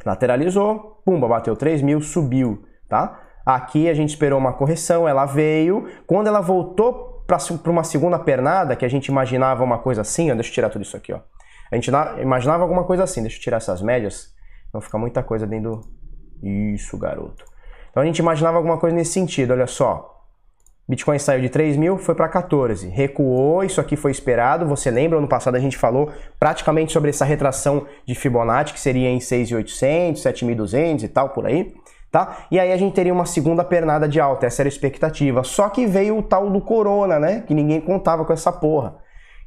lateralizou, 0.05 1.01
pumba, 1.05 1.29
bateu 1.29 1.55
3 1.55 1.83
mil, 1.83 2.01
subiu, 2.01 2.65
tá? 2.89 3.21
Aqui 3.47 3.89
a 3.89 3.95
gente 3.95 4.11
esperou 4.11 4.39
uma 4.39 4.53
correção, 4.53 5.07
ela 5.07 5.27
veio. 5.27 5.89
Quando 6.07 6.27
ela 6.27 6.41
voltou 6.41 7.23
para 7.27 7.39
uma 7.71 7.85
segunda 7.85 8.19
pernada, 8.19 8.75
que 8.75 8.85
a 8.85 8.89
gente 8.89 9.07
imaginava 9.07 9.63
uma 9.63 9.79
coisa 9.79 10.01
assim, 10.01 10.31
ó, 10.31 10.35
deixa 10.35 10.51
eu 10.51 10.55
tirar 10.55 10.71
tudo 10.71 10.83
isso 10.83 10.97
aqui, 10.97 11.13
ó. 11.13 11.21
A 11.71 11.75
gente 11.77 11.91
imaginava 12.21 12.63
alguma 12.63 12.85
coisa 12.85 13.05
assim, 13.05 13.23
deixa 13.23 13.39
eu 13.39 13.41
tirar 13.41 13.57
essas 13.59 13.83
médias, 13.83 14.33
não 14.73 14.81
fica 14.81 14.99
muita 14.99 15.23
coisa 15.23 15.47
dentro 15.47 15.71
do... 15.71 16.05
Isso, 16.75 16.99
garoto. 16.99 17.45
Então 17.91 18.03
a 18.03 18.07
gente 18.07 18.19
imaginava 18.19 18.57
alguma 18.57 18.79
coisa 18.79 18.95
nesse 18.95 19.13
sentido, 19.13 19.53
olha 19.53 19.67
só. 19.67 20.11
Bitcoin 20.87 21.19
saiu 21.19 21.41
de 21.41 21.49
3 21.49 21.79
mil, 21.79 21.97
foi 21.97 22.15
para 22.15 22.29
14, 22.29 22.89
recuou, 22.89 23.65
isso 23.65 23.81
aqui 23.81 23.97
foi 23.97 24.11
esperado. 24.11 24.67
Você 24.67 24.91
lembra, 24.91 25.17
ano 25.17 25.29
passado 25.29 25.55
a 25.55 25.61
gente 25.61 25.79
falou 25.79 26.13
praticamente 26.39 26.93
sobre 26.93 27.09
essa 27.09 27.25
retração 27.25 27.87
de 28.07 28.15
Fibonacci, 28.15 28.75
que 28.75 28.81
seria 28.81 29.09
em 29.09 29.19
6.800, 29.19 30.17
7.200 30.17 31.03
e 31.05 31.09
tal, 31.09 31.31
por 31.31 31.47
aí 31.47 31.75
tá? 32.15 32.47
E 32.49 32.61
aí 32.61 32.71
a 32.71 32.77
gente 32.77 32.95
teria 32.95 33.13
uma 33.13 33.27
segunda 33.27 33.65
pernada 33.65 34.09
de 34.09 34.21
alta, 34.21 34.47
essa 34.47 34.63
era 34.63 34.69
a 34.69 34.71
expectativa. 34.71 35.43
Só 35.43 35.69
que 35.69 35.85
veio 35.85 36.17
o 36.17 36.23
tal 36.23 36.49
do 36.49 36.61
corona, 36.61 37.19
né? 37.19 37.43
Que 37.45 37.53
ninguém 37.53 37.81
contava 37.81 38.25
com 38.25 38.33
essa 38.33 38.53
porra. 38.53 38.95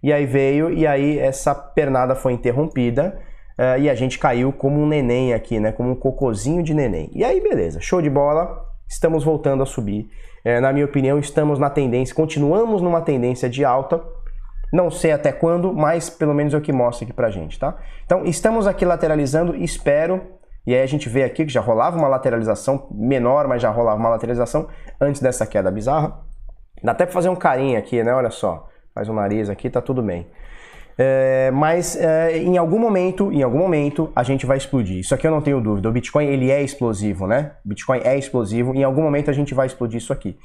E 0.01 0.13
aí 0.13 0.25
veio, 0.25 0.71
e 0.71 0.85
aí 0.85 1.19
essa 1.19 1.53
pernada 1.53 2.15
foi 2.15 2.33
interrompida. 2.33 3.19
Uh, 3.57 3.79
e 3.81 3.89
a 3.89 3.95
gente 3.95 4.19
caiu 4.19 4.53
como 4.53 4.79
um 4.79 4.87
neném 4.87 5.33
aqui, 5.33 5.59
né? 5.59 5.71
Como 5.71 5.89
um 5.89 5.95
cocozinho 5.95 6.61
de 6.61 6.73
neném. 6.73 7.09
E 7.13 7.23
aí, 7.23 7.41
beleza, 7.41 7.79
show 7.81 8.01
de 8.01 8.09
bola, 8.09 8.65
estamos 8.87 9.23
voltando 9.23 9.63
a 9.63 9.65
subir. 9.65 10.09
É, 10.45 10.59
na 10.59 10.71
minha 10.71 10.85
opinião, 10.85 11.17
estamos 11.17 11.57
na 11.57 11.69
tendência, 11.69 12.13
continuamos 12.13 12.81
numa 12.81 13.01
tendência 13.01 13.49
de 13.49 13.65
alta. 13.65 14.01
Não 14.71 14.91
sei 14.91 15.11
até 15.11 15.31
quando, 15.31 15.73
mas 15.73 16.09
pelo 16.09 16.33
menos 16.33 16.53
é 16.53 16.57
o 16.57 16.61
que 16.61 16.71
mostra 16.71 17.05
aqui 17.05 17.13
pra 17.13 17.31
gente, 17.31 17.57
tá? 17.57 17.75
Então, 18.05 18.25
estamos 18.25 18.67
aqui 18.67 18.85
lateralizando, 18.85 19.55
espero 19.55 20.21
e 20.67 20.75
aí 20.75 20.81
a 20.81 20.85
gente 20.85 21.07
vê 21.07 21.23
aqui 21.23 21.45
que 21.45 21.51
já 21.51 21.61
rolava 21.61 21.97
uma 21.97 22.09
lateralização 22.09 22.89
menor, 22.91 23.47
mas 23.47 23.61
já 23.61 23.69
rolava 23.69 23.97
uma 23.97 24.09
lateralização 24.09 24.67
antes 24.99 25.21
dessa 25.21 25.47
queda 25.47 25.71
bizarra. 25.71 26.19
Dá 26.83 26.91
até 26.91 27.05
pra 27.05 27.13
fazer 27.13 27.29
um 27.29 27.37
carinho 27.37 27.79
aqui, 27.79 28.03
né? 28.03 28.13
Olha 28.13 28.29
só. 28.29 28.67
Faz 28.97 29.07
o 29.07 29.13
nariz 29.13 29.47
aqui, 29.47 29.69
tá 29.69 29.79
tudo 29.79 30.01
bem. 30.01 30.25
É, 30.97 31.51
mas 31.51 31.95
é, 31.95 32.35
em 32.39 32.57
algum 32.57 32.79
momento, 32.79 33.31
em 33.31 33.43
algum 33.43 33.59
momento, 33.59 34.11
a 34.15 34.23
gente 34.23 34.43
vai 34.43 34.57
explodir. 34.57 34.97
Isso 34.97 35.13
aqui 35.13 35.27
eu 35.27 35.29
não 35.29 35.39
tenho 35.39 35.61
dúvida. 35.61 35.87
O 35.87 35.91
Bitcoin 35.91 36.25
ele 36.25 36.49
é 36.49 36.63
explosivo, 36.63 37.27
né? 37.27 37.51
Bitcoin 37.63 37.99
é 38.03 38.17
explosivo. 38.17 38.73
Em 38.73 38.83
algum 38.83 39.03
momento 39.03 39.29
a 39.29 39.33
gente 39.33 39.53
vai 39.53 39.67
explodir 39.67 39.99
isso 39.99 40.11
aqui. 40.11 40.35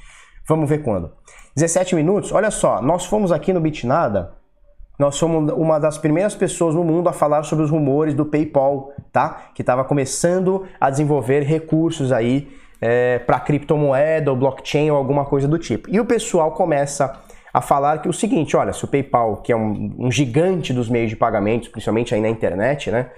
Vamos 0.47 0.69
ver 0.69 0.83
quando. 0.83 1.11
17 1.55 1.95
minutos. 1.95 2.31
Olha 2.31 2.51
só, 2.51 2.79
nós 2.79 3.07
fomos 3.07 3.31
aqui 3.31 3.51
no 3.51 3.59
Bitnada 3.59 4.35
nós 4.99 5.15
somos 5.15 5.51
uma 5.53 5.79
das 5.79 5.97
primeiras 5.97 6.35
pessoas 6.35 6.75
no 6.75 6.83
mundo 6.83 7.09
a 7.09 7.13
falar 7.13 7.41
sobre 7.41 7.65
os 7.65 7.71
rumores 7.71 8.13
do 8.13 8.23
PayPal, 8.23 8.93
tá? 9.11 9.47
Que 9.55 9.63
estava 9.63 9.83
começando 9.83 10.67
a 10.79 10.91
desenvolver 10.91 11.41
recursos 11.41 12.11
aí 12.11 12.47
é, 12.79 13.17
para 13.17 13.39
criptomoeda 13.39 14.29
ou 14.29 14.37
blockchain 14.37 14.91
ou 14.91 14.97
alguma 14.97 15.25
coisa 15.25 15.47
do 15.47 15.57
tipo. 15.57 15.89
E 15.89 15.99
o 15.99 16.05
pessoal 16.05 16.51
começa 16.51 17.19
a 17.53 17.61
falar 17.61 18.01
que 18.01 18.09
o 18.09 18.13
seguinte, 18.13 18.57
olha, 18.57 18.73
se 18.73 18.83
o 18.83 18.87
PayPal, 18.87 19.37
que 19.37 19.51
é 19.51 19.55
um, 19.55 19.95
um 19.99 20.11
gigante 20.11 20.73
dos 20.73 20.89
meios 20.89 21.09
de 21.11 21.15
pagamentos, 21.15 21.67
principalmente 21.67 22.15
aí 22.15 22.19
na 22.19 22.29
internet, 22.29 22.89
né? 22.89 23.11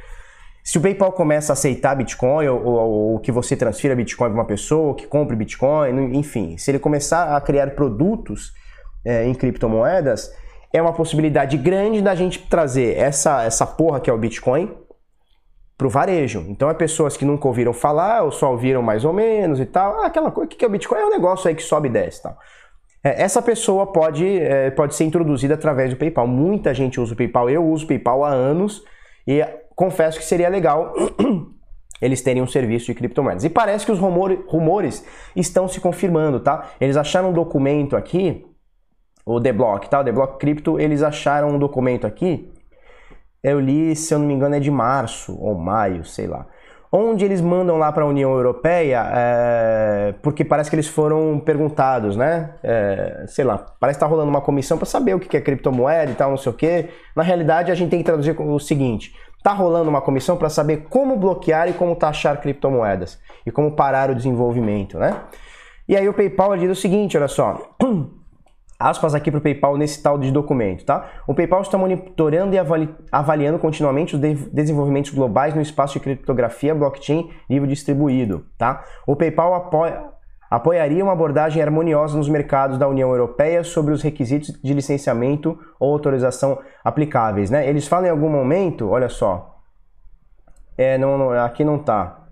Se 0.62 0.78
o 0.78 0.82
PayPal 0.82 1.12
começa 1.12 1.52
a 1.52 1.54
aceitar 1.54 1.96
Bitcoin 1.96 2.48
ou, 2.48 2.66
ou, 2.66 2.92
ou 3.14 3.20
que 3.20 3.32
você 3.32 3.56
transfira 3.56 3.96
Bitcoin 3.96 4.30
para 4.30 4.40
uma 4.40 4.46
pessoa, 4.46 4.96
que 4.96 5.08
compre 5.08 5.36
Bitcoin, 5.36 6.18
enfim, 6.18 6.58
se 6.58 6.72
ele 6.72 6.80
começar 6.80 7.36
a 7.36 7.40
criar 7.40 7.70
produtos 7.76 8.52
é, 9.06 9.26
em 9.26 9.34
criptomoedas, 9.34 10.34
é 10.74 10.82
uma 10.82 10.92
possibilidade 10.92 11.56
grande 11.56 12.02
da 12.02 12.16
gente 12.16 12.40
trazer 12.50 12.98
essa, 12.98 13.44
essa 13.44 13.66
porra 13.66 14.00
que 14.00 14.10
é 14.10 14.14
o 14.14 14.18
Bitcoin 14.18 14.76
pro 15.78 15.90
varejo. 15.90 16.44
Então 16.50 16.70
é 16.70 16.74
pessoas 16.74 17.16
que 17.16 17.24
nunca 17.24 17.48
ouviram 17.48 17.72
falar, 17.72 18.24
ou 18.24 18.32
só 18.32 18.52
ouviram 18.52 18.82
mais 18.82 19.06
ou 19.06 19.14
menos 19.14 19.60
e 19.60 19.66
tal. 19.66 20.02
Ah, 20.02 20.08
aquela 20.08 20.32
coisa, 20.32 20.48
o 20.48 20.50
que 20.50 20.66
é 20.66 20.68
o 20.68 20.72
Bitcoin? 20.72 21.00
É 21.00 21.06
um 21.06 21.12
negócio 21.12 21.48
aí 21.48 21.56
que 21.56 21.64
sobe 21.64 21.88
e 21.88 21.92
desce 21.92 22.20
e 22.20 22.24
tal. 22.24 22.38
É, 23.06 23.22
essa 23.22 23.40
pessoa 23.40 23.86
pode, 23.86 24.40
é, 24.40 24.72
pode 24.72 24.96
ser 24.96 25.04
introduzida 25.04 25.54
através 25.54 25.92
do 25.92 25.96
PayPal. 25.96 26.26
Muita 26.26 26.74
gente 26.74 27.00
usa 27.00 27.14
o 27.14 27.16
PayPal, 27.16 27.48
eu 27.48 27.64
uso 27.64 27.86
o 27.86 27.88
PayPal 27.88 28.26
há 28.26 28.30
anos 28.30 28.84
e 29.28 29.46
confesso 29.76 30.18
que 30.18 30.26
seria 30.26 30.50
legal 30.50 30.92
eles 32.02 32.24
terem 32.24 32.42
um 32.42 32.48
serviço 32.48 32.88
de 32.88 32.96
criptomoedas. 32.96 33.44
E 33.44 33.50
parece 33.50 33.86
que 33.86 33.92
os 33.92 34.00
rumores, 34.00 34.40
rumores 34.48 35.06
estão 35.36 35.68
se 35.68 35.80
confirmando, 35.80 36.40
tá? 36.40 36.72
Eles 36.82 36.98
acharam 36.98 37.30
um 37.30 37.34
documento 37.34 37.96
aqui 37.96 38.44
o 39.24 39.40
The 39.40 39.54
Block, 39.54 39.88
tá? 39.88 40.00
O 40.00 40.04
The 40.04 40.12
Block 40.12 40.40
Crypto, 40.40 40.80
eles 40.80 41.04
acharam 41.04 41.50
um 41.50 41.60
documento 41.60 42.06
aqui, 42.06 42.52
eu 43.44 43.60
li, 43.60 43.96
se 43.96 44.14
eu 44.14 44.20
não 44.20 44.26
me 44.26 44.34
engano, 44.34 44.56
é 44.56 44.60
de 44.60 44.72
março 44.72 45.38
ou 45.40 45.56
maio, 45.56 46.04
sei 46.04 46.26
lá, 46.26 46.48
onde 46.96 47.26
eles 47.26 47.42
mandam 47.42 47.78
lá 47.78 47.92
para 47.92 48.04
a 48.04 48.08
União 48.08 48.32
Europeia, 48.32 49.06
é, 49.14 50.14
porque 50.22 50.46
parece 50.46 50.70
que 50.70 50.76
eles 50.76 50.88
foram 50.88 51.40
perguntados, 51.40 52.16
né? 52.16 52.52
É, 52.64 53.26
sei 53.28 53.44
lá, 53.44 53.58
parece 53.80 54.00
que 54.00 54.06
tá 54.06 54.10
rolando 54.10 54.30
uma 54.30 54.40
comissão 54.40 54.78
para 54.78 54.86
saber 54.86 55.14
o 55.14 55.20
que 55.20 55.36
é 55.36 55.42
criptomoeda 55.42 56.12
e 56.12 56.16
tal, 56.16 56.30
não 56.30 56.38
sei 56.38 56.52
o 56.52 56.56
que. 56.56 56.90
Na 57.14 57.22
realidade, 57.22 57.70
a 57.70 57.76
gente 57.76 57.90
tem 57.90 58.00
que 58.00 58.06
traduzir 58.06 58.40
o 58.40 58.60
seguinte: 58.60 59.14
tá 59.44 59.52
rolando 59.52 59.90
uma 59.90 60.02
comissão 60.02 60.38
para 60.38 60.50
saber 60.50 60.86
como 60.90 61.18
bloquear 61.18 61.68
e 61.68 61.74
como 61.74 61.96
taxar 61.96 62.40
criptomoedas 62.40 63.20
e 63.46 63.52
como 63.52 63.72
parar 63.72 64.10
o 64.10 64.16
desenvolvimento, 64.16 64.98
né? 64.98 65.18
E 65.88 65.96
aí 65.98 66.08
o 66.08 66.14
PayPal 66.14 66.58
diz 66.58 66.72
o 66.72 66.76
seguinte, 66.76 67.18
olha 67.18 67.28
só. 67.28 67.76
aspas 68.80 69.16
aqui 69.16 69.32
para 69.32 69.38
o 69.38 69.42
PayPal 69.42 69.78
nesse 69.78 70.02
tal 70.02 70.18
de 70.18 70.32
documento, 70.32 70.86
tá? 70.86 71.10
O 71.28 71.34
PayPal 71.34 71.62
está 71.62 71.78
monitorando 71.78 72.54
e 72.54 72.60
avali 72.60 72.94
avaliando 73.12 73.58
continuamente 73.58 74.16
os 74.16 74.22
de 74.22 74.34
desenvolvimentos 74.52 75.12
globais 75.12 75.54
no 75.54 75.62
espaço 75.62 75.94
de 75.94 76.00
criptografia 76.02 76.76
blockchain 76.76 77.30
nível 77.50 77.68
distribuído, 77.68 78.46
tá? 78.58 78.84
O 79.08 79.16
PayPal 79.16 79.54
apoia, 79.54 80.04
apoiaria 80.50 81.04
uma 81.04 81.14
abordagem 81.14 81.62
harmoniosa 81.62 82.18
nos 82.18 82.30
mercados 82.30 82.78
da 82.78 82.88
União 82.88 83.10
Europeia 83.10 83.64
sobre 83.64 83.94
os 83.94 84.02
requisitos 84.02 84.60
de 84.62 84.74
licenciamento 84.74 85.58
ou 85.80 85.94
autorização 85.94 86.60
aplicáveis, 86.84 87.50
né? 87.50 87.68
Eles 87.68 87.88
falam 87.88 88.08
em 88.08 88.12
algum 88.12 88.30
momento, 88.30 88.90
olha 88.90 89.10
só, 89.10 89.56
é, 90.78 90.98
não 90.98 91.32
aqui 91.32 91.64
não 91.64 91.80
tá, 91.80 92.25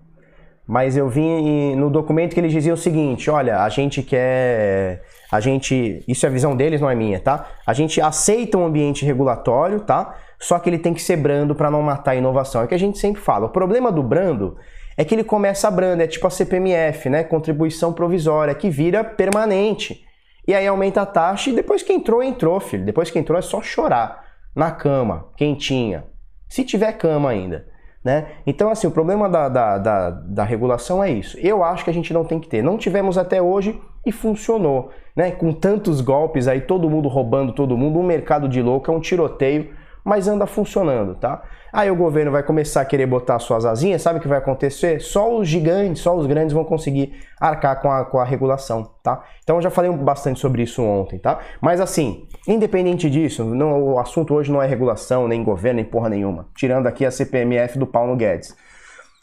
mas 0.66 0.96
eu 0.96 1.08
vi 1.08 1.76
no 1.76 1.90
documento 1.90 2.32
que 2.32 2.40
eles 2.40 2.52
diziam 2.52 2.74
o 2.74 2.78
seguinte: 2.78 3.30
olha, 3.30 3.62
a 3.62 3.68
gente 3.68 4.02
quer. 4.02 5.02
A 5.30 5.38
gente. 5.38 6.02
Isso 6.08 6.24
é 6.24 6.28
a 6.28 6.32
visão 6.32 6.56
deles, 6.56 6.80
não 6.80 6.88
é 6.88 6.94
minha, 6.94 7.20
tá? 7.20 7.48
A 7.66 7.74
gente 7.74 8.00
aceita 8.00 8.56
um 8.56 8.64
ambiente 8.64 9.04
regulatório, 9.04 9.80
tá? 9.80 10.16
Só 10.38 10.58
que 10.58 10.70
ele 10.70 10.78
tem 10.78 10.94
que 10.94 11.02
ser 11.02 11.16
brando 11.16 11.54
para 11.54 11.70
não 11.70 11.82
matar 11.82 12.12
a 12.12 12.16
inovação. 12.16 12.62
É 12.62 12.64
o 12.64 12.68
que 12.68 12.74
a 12.74 12.78
gente 12.78 12.98
sempre 12.98 13.20
fala. 13.20 13.46
O 13.46 13.50
problema 13.50 13.92
do 13.92 14.02
brando 14.02 14.56
é 14.96 15.04
que 15.04 15.14
ele 15.14 15.24
começa 15.24 15.70
brando, 15.70 16.02
é 16.02 16.06
tipo 16.06 16.26
a 16.26 16.30
CPMF, 16.30 17.10
né? 17.10 17.24
Contribuição 17.24 17.92
provisória, 17.92 18.54
que 18.54 18.70
vira 18.70 19.04
permanente. 19.04 20.02
E 20.46 20.54
aí 20.54 20.66
aumenta 20.66 21.02
a 21.02 21.06
taxa 21.06 21.50
e 21.50 21.54
depois 21.54 21.82
que 21.82 21.92
entrou, 21.92 22.22
entrou, 22.22 22.58
filho. 22.58 22.84
Depois 22.84 23.10
que 23.10 23.18
entrou 23.18 23.38
é 23.38 23.42
só 23.42 23.60
chorar. 23.60 24.24
Na 24.54 24.70
cama, 24.70 25.28
quentinha. 25.36 26.04
Se 26.48 26.64
tiver 26.64 26.92
cama 26.92 27.30
ainda 27.30 27.73
Né? 28.04 28.26
Então, 28.46 28.68
assim, 28.68 28.86
o 28.86 28.90
problema 28.90 29.30
da, 29.30 29.48
da, 29.48 29.78
da, 29.78 30.10
da, 30.10 30.44
regulação 30.44 31.02
é 31.02 31.10
isso. 31.10 31.38
Eu 31.40 31.64
acho 31.64 31.82
que 31.82 31.90
a 31.90 31.94
gente 31.94 32.12
não 32.12 32.22
tem 32.22 32.38
que 32.38 32.46
ter. 32.46 32.62
Não 32.62 32.76
tivemos 32.76 33.16
até 33.16 33.40
hoje 33.40 33.80
e 34.04 34.12
funcionou. 34.12 34.90
Né? 35.16 35.30
Com 35.30 35.54
tantos 35.54 36.02
golpes 36.02 36.46
aí, 36.46 36.60
todo 36.60 36.90
mundo 36.90 37.08
roubando 37.08 37.54
todo 37.54 37.78
mundo, 37.78 37.98
um 37.98 38.02
mercado 38.02 38.46
de 38.46 38.60
louco, 38.60 38.90
é 38.90 38.94
um 38.94 39.00
tiroteio, 39.00 39.70
mas 40.04 40.28
anda 40.28 40.46
funcionando, 40.46 41.14
tá? 41.14 41.42
Aí 41.72 41.90
o 41.90 41.96
governo 41.96 42.30
vai 42.30 42.42
começar 42.42 42.82
a 42.82 42.84
querer 42.84 43.06
botar 43.06 43.38
suas 43.38 43.64
asinhas, 43.64 44.02
sabe 44.02 44.18
o 44.18 44.22
que 44.22 44.28
vai 44.28 44.38
acontecer? 44.38 45.00
Só 45.00 45.36
os 45.36 45.48
gigantes, 45.48 46.02
só 46.02 46.14
os 46.14 46.26
grandes 46.26 46.52
vão 46.52 46.64
conseguir 46.64 47.14
arcar 47.40 47.80
com 47.80 47.90
a, 47.90 48.04
com 48.04 48.18
a 48.18 48.24
regulação, 48.24 48.90
tá? 49.02 49.24
Então 49.42 49.56
eu 49.56 49.62
já 49.62 49.70
falei 49.70 49.90
bastante 49.90 50.38
sobre 50.38 50.62
isso 50.62 50.82
ontem, 50.84 51.18
tá? 51.18 51.40
Mas 51.60 51.80
assim, 51.80 52.28
independente 52.46 53.08
disso, 53.08 53.44
não, 53.44 53.82
o 53.82 53.98
assunto 53.98 54.34
hoje 54.34 54.52
não 54.52 54.62
é 54.62 54.66
regulação, 54.66 55.26
nem 55.26 55.42
governo, 55.42 55.76
nem 55.76 55.84
porra 55.84 56.08
nenhuma. 56.08 56.48
Tirando 56.54 56.86
aqui 56.86 57.04
a 57.04 57.10
CPMF 57.10 57.78
do 57.78 57.86
Paulo 57.86 58.14
Guedes. 58.14 58.54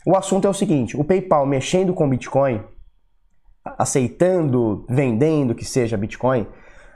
O 0.05 0.17
assunto 0.17 0.47
é 0.47 0.49
o 0.49 0.53
seguinte: 0.53 0.97
o 0.97 1.03
PayPal 1.03 1.45
mexendo 1.45 1.93
com 1.93 2.09
Bitcoin, 2.09 2.61
aceitando, 3.77 4.85
vendendo 4.89 5.53
que 5.53 5.63
seja 5.63 5.95
Bitcoin, 5.95 6.47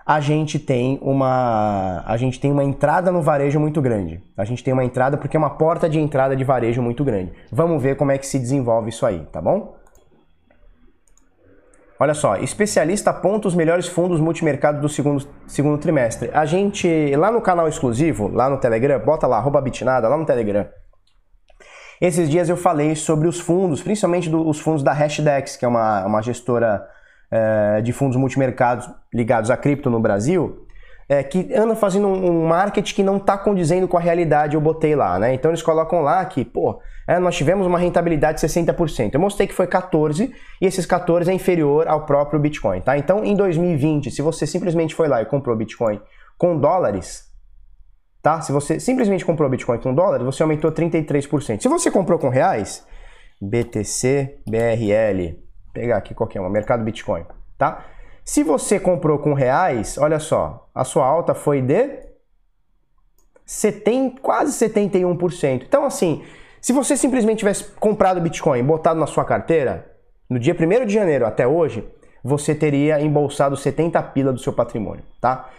a 0.05 0.19
gente 0.19 0.59
tem 0.59 0.99
uma 1.01 2.03
a 2.05 2.15
gente 2.15 2.39
tem 2.39 2.51
uma 2.51 2.63
entrada 2.63 3.11
no 3.11 3.23
varejo 3.23 3.59
muito 3.59 3.81
grande. 3.81 4.21
A 4.37 4.45
gente 4.45 4.63
tem 4.63 4.71
uma 4.71 4.83
entrada 4.83 5.17
porque 5.17 5.35
é 5.35 5.39
uma 5.39 5.57
porta 5.57 5.89
de 5.89 5.99
entrada 5.99 6.35
de 6.35 6.43
varejo 6.43 6.81
muito 6.81 7.03
grande. 7.03 7.33
Vamos 7.51 7.81
ver 7.81 7.97
como 7.97 8.11
é 8.11 8.17
que 8.17 8.27
se 8.27 8.37
desenvolve 8.37 8.89
isso 8.89 9.05
aí, 9.05 9.25
tá 9.31 9.41
bom? 9.41 9.75
Olha 11.97 12.13
só, 12.13 12.35
especialista 12.35 13.09
aponta 13.09 13.47
os 13.47 13.55
melhores 13.55 13.87
fundos 13.87 14.19
multimercado 14.19 14.81
do 14.81 14.89
segundo, 14.89 15.25
segundo 15.47 15.77
trimestre. 15.77 16.29
A 16.33 16.45
gente, 16.45 17.15
lá 17.15 17.31
no 17.31 17.41
canal 17.41 17.69
exclusivo, 17.69 18.27
lá 18.27 18.49
no 18.49 18.57
Telegram, 18.57 18.99
bota 18.99 19.25
lá, 19.25 19.37
arroba 19.37 19.61
bitnada, 19.61 20.07
lá 20.07 20.17
no 20.17 20.25
Telegram. 20.25 20.67
Esses 22.01 22.29
dias 22.29 22.49
eu 22.49 22.57
falei 22.57 22.95
sobre 22.95 23.29
os 23.29 23.39
fundos, 23.39 23.81
principalmente 23.81 24.29
do, 24.29 24.45
os 24.45 24.59
fundos 24.59 24.83
da 24.83 24.91
Hashdex, 24.91 25.55
que 25.55 25.63
é 25.63 25.67
uma, 25.67 26.05
uma 26.05 26.21
gestora 26.21 26.85
é, 27.31 27.81
de 27.81 27.91
fundos 27.91 28.17
multimercados 28.17 28.89
ligados 29.13 29.49
a 29.49 29.57
cripto 29.57 29.89
no 29.89 29.99
Brasil, 29.99 30.65
é, 31.07 31.21
que 31.23 31.53
anda 31.53 31.75
fazendo 31.75 32.07
um, 32.07 32.41
um 32.41 32.47
marketing 32.47 32.95
que 32.95 33.03
não 33.03 33.17
está 33.17 33.37
condizendo 33.37 33.87
com 33.87 33.97
a 33.97 33.99
realidade, 33.99 34.55
eu 34.55 34.61
botei 34.61 34.95
lá, 34.95 35.19
né? 35.19 35.33
Então 35.33 35.51
eles 35.51 35.61
colocam 35.61 36.01
lá 36.01 36.25
que, 36.25 36.43
pô, 36.43 36.79
é, 37.07 37.19
nós 37.19 37.35
tivemos 37.35 37.67
uma 37.67 37.77
rentabilidade 37.77 38.41
de 38.41 38.47
60%. 38.47 39.13
Eu 39.13 39.19
mostrei 39.19 39.47
que 39.47 39.53
foi 39.53 39.67
14% 39.67 40.31
e 40.61 40.65
esses 40.65 40.85
14% 40.85 41.27
é 41.27 41.33
inferior 41.33 41.87
ao 41.87 42.05
próprio 42.05 42.39
Bitcoin, 42.39 42.81
tá? 42.81 42.97
Então 42.97 43.23
em 43.23 43.35
2020, 43.35 44.09
se 44.09 44.21
você 44.21 44.47
simplesmente 44.47 44.95
foi 44.95 45.07
lá 45.07 45.21
e 45.21 45.25
comprou 45.25 45.55
Bitcoin 45.55 46.01
com 46.37 46.57
dólares, 46.57 47.25
tá? 48.21 48.41
Se 48.41 48.51
você 48.51 48.79
simplesmente 48.79 49.23
comprou 49.23 49.47
Bitcoin 49.49 49.77
com 49.77 49.93
dólares, 49.93 50.25
você 50.25 50.41
aumentou 50.41 50.71
33%. 50.71 51.61
Se 51.61 51.67
você 51.67 51.91
comprou 51.91 52.17
com 52.17 52.29
reais, 52.29 52.85
BTC, 53.39 54.39
BRL, 54.47 55.44
pegar 55.75 55.97
aqui 55.97 56.15
qualquer 56.15 56.39
uma, 56.39 56.49
mercado 56.49 56.83
Bitcoin, 56.83 57.25
tá? 57.57 57.85
Se 58.23 58.43
você 58.43 58.79
comprou 58.79 59.19
com 59.19 59.33
reais, 59.33 59.97
olha 59.99 60.19
só, 60.19 60.67
a 60.73 60.83
sua 60.83 61.05
alta 61.05 61.35
foi 61.35 61.61
de 61.61 61.99
70, 63.45 64.19
quase 64.21 64.51
71%. 64.67 65.63
Então, 65.67 65.85
assim, 65.85 66.23
se 66.59 66.73
você 66.73 66.97
simplesmente 66.97 67.39
tivesse 67.39 67.65
comprado 67.79 68.19
Bitcoin, 68.19 68.63
botado 68.63 68.99
na 68.99 69.05
sua 69.05 69.23
carteira, 69.23 69.91
no 70.27 70.39
dia 70.39 70.55
1 70.55 70.85
de 70.85 70.93
janeiro 70.93 71.25
até 71.25 71.45
hoje, 71.45 71.87
você 72.23 72.55
teria 72.55 72.99
embolsado 72.99 73.55
70 73.55 74.01
pila 74.01 74.33
do 74.33 74.39
seu 74.39 74.51
patrimônio, 74.51 75.03
tá? 75.21 75.49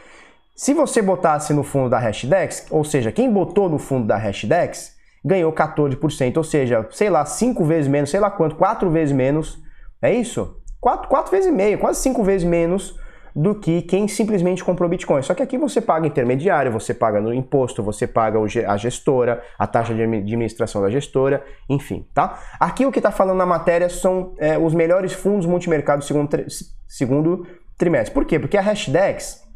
Se 0.57 0.75
você 0.75 1.01
botasse 1.01 1.53
no 1.53 1.63
fundo 1.63 1.91
da 1.91 1.99
Hashdex, 1.99 2.67
ou 2.71 2.83
seja, 2.83 3.13
quem 3.13 3.31
botou 3.31 3.69
no 3.69 3.79
fundo 3.79 4.07
da 4.07 4.17
Hashdex, 4.17 4.97
ganhou 5.25 5.53
14%, 5.53 6.37
ou 6.37 6.43
seja, 6.43 6.89
sei 6.91 7.11
lá, 7.11 7.25
5 7.25 7.65
vezes 7.65 7.87
menos, 7.87 8.11
sei 8.11 8.19
lá 8.19 8.31
quanto, 8.31 8.57
4 8.57 8.91
vezes 8.91 9.15
menos 9.15 9.65
é 10.07 10.15
isso? 10.15 10.57
Quatro, 10.81 11.09
quatro 11.09 11.31
vezes 11.31 11.49
e 11.49 11.53
meio, 11.53 11.79
quase 11.79 12.01
cinco 12.01 12.23
vezes 12.23 12.47
menos 12.47 12.97
do 13.37 13.55
que 13.55 13.83
quem 13.83 14.09
simplesmente 14.09 14.65
comprou 14.65 14.89
Bitcoin. 14.89 15.21
Só 15.21 15.35
que 15.35 15.43
aqui 15.43 15.59
você 15.59 15.79
paga 15.79 16.07
intermediário, 16.07 16.73
você 16.73 16.95
paga 16.95 17.21
no 17.21 17.35
imposto, 17.35 17.83
você 17.83 18.07
paga 18.07 18.39
a 18.41 18.77
gestora, 18.79 19.43
a 19.59 19.67
taxa 19.67 19.95
de 19.95 20.03
administração 20.03 20.81
da 20.81 20.89
gestora, 20.89 21.45
enfim, 21.69 22.09
tá? 22.15 22.41
Aqui 22.59 22.87
o 22.87 22.91
que 22.91 22.99
está 22.99 23.11
falando 23.11 23.37
na 23.37 23.45
matéria 23.45 23.91
são 23.91 24.33
é, 24.39 24.57
os 24.57 24.73
melhores 24.73 25.13
fundos 25.13 25.45
multimercado 25.45 26.03
segundo, 26.03 26.47
segundo 26.89 27.47
trimestre. 27.77 28.15
Por 28.15 28.25
quê? 28.25 28.39
Porque 28.39 28.57
a 28.57 28.63
Hashdex, 28.63 29.47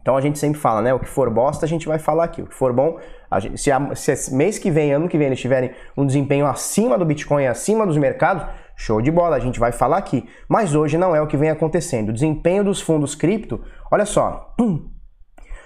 então 0.00 0.16
a 0.16 0.20
gente 0.20 0.38
sempre 0.38 0.60
fala, 0.60 0.80
né? 0.80 0.94
O 0.94 1.00
que 1.00 1.08
for 1.08 1.28
bosta, 1.28 1.66
a 1.66 1.68
gente 1.68 1.88
vai 1.88 1.98
falar 1.98 2.24
aqui. 2.24 2.40
O 2.40 2.46
que 2.46 2.54
for 2.54 2.72
bom, 2.72 3.00
gente, 3.40 3.58
se, 3.58 3.72
a, 3.72 3.94
se 3.96 4.32
mês 4.32 4.60
que 4.60 4.70
vem, 4.70 4.92
ano 4.92 5.08
que 5.08 5.18
vem, 5.18 5.26
eles 5.26 5.40
tiverem 5.40 5.72
um 5.96 6.06
desempenho 6.06 6.46
acima 6.46 6.96
do 6.96 7.04
Bitcoin, 7.04 7.46
acima 7.46 7.84
dos 7.84 7.96
mercados, 7.96 8.46
Show 8.80 9.02
de 9.02 9.10
bola, 9.10 9.34
a 9.34 9.40
gente 9.40 9.58
vai 9.58 9.72
falar 9.72 9.98
aqui. 9.98 10.24
Mas 10.48 10.72
hoje 10.72 10.96
não 10.96 11.14
é 11.14 11.20
o 11.20 11.26
que 11.26 11.36
vem 11.36 11.50
acontecendo. 11.50 12.10
O 12.10 12.12
desempenho 12.12 12.62
dos 12.62 12.80
fundos 12.80 13.16
cripto, 13.16 13.60
olha 13.90 14.06
só. 14.06 14.54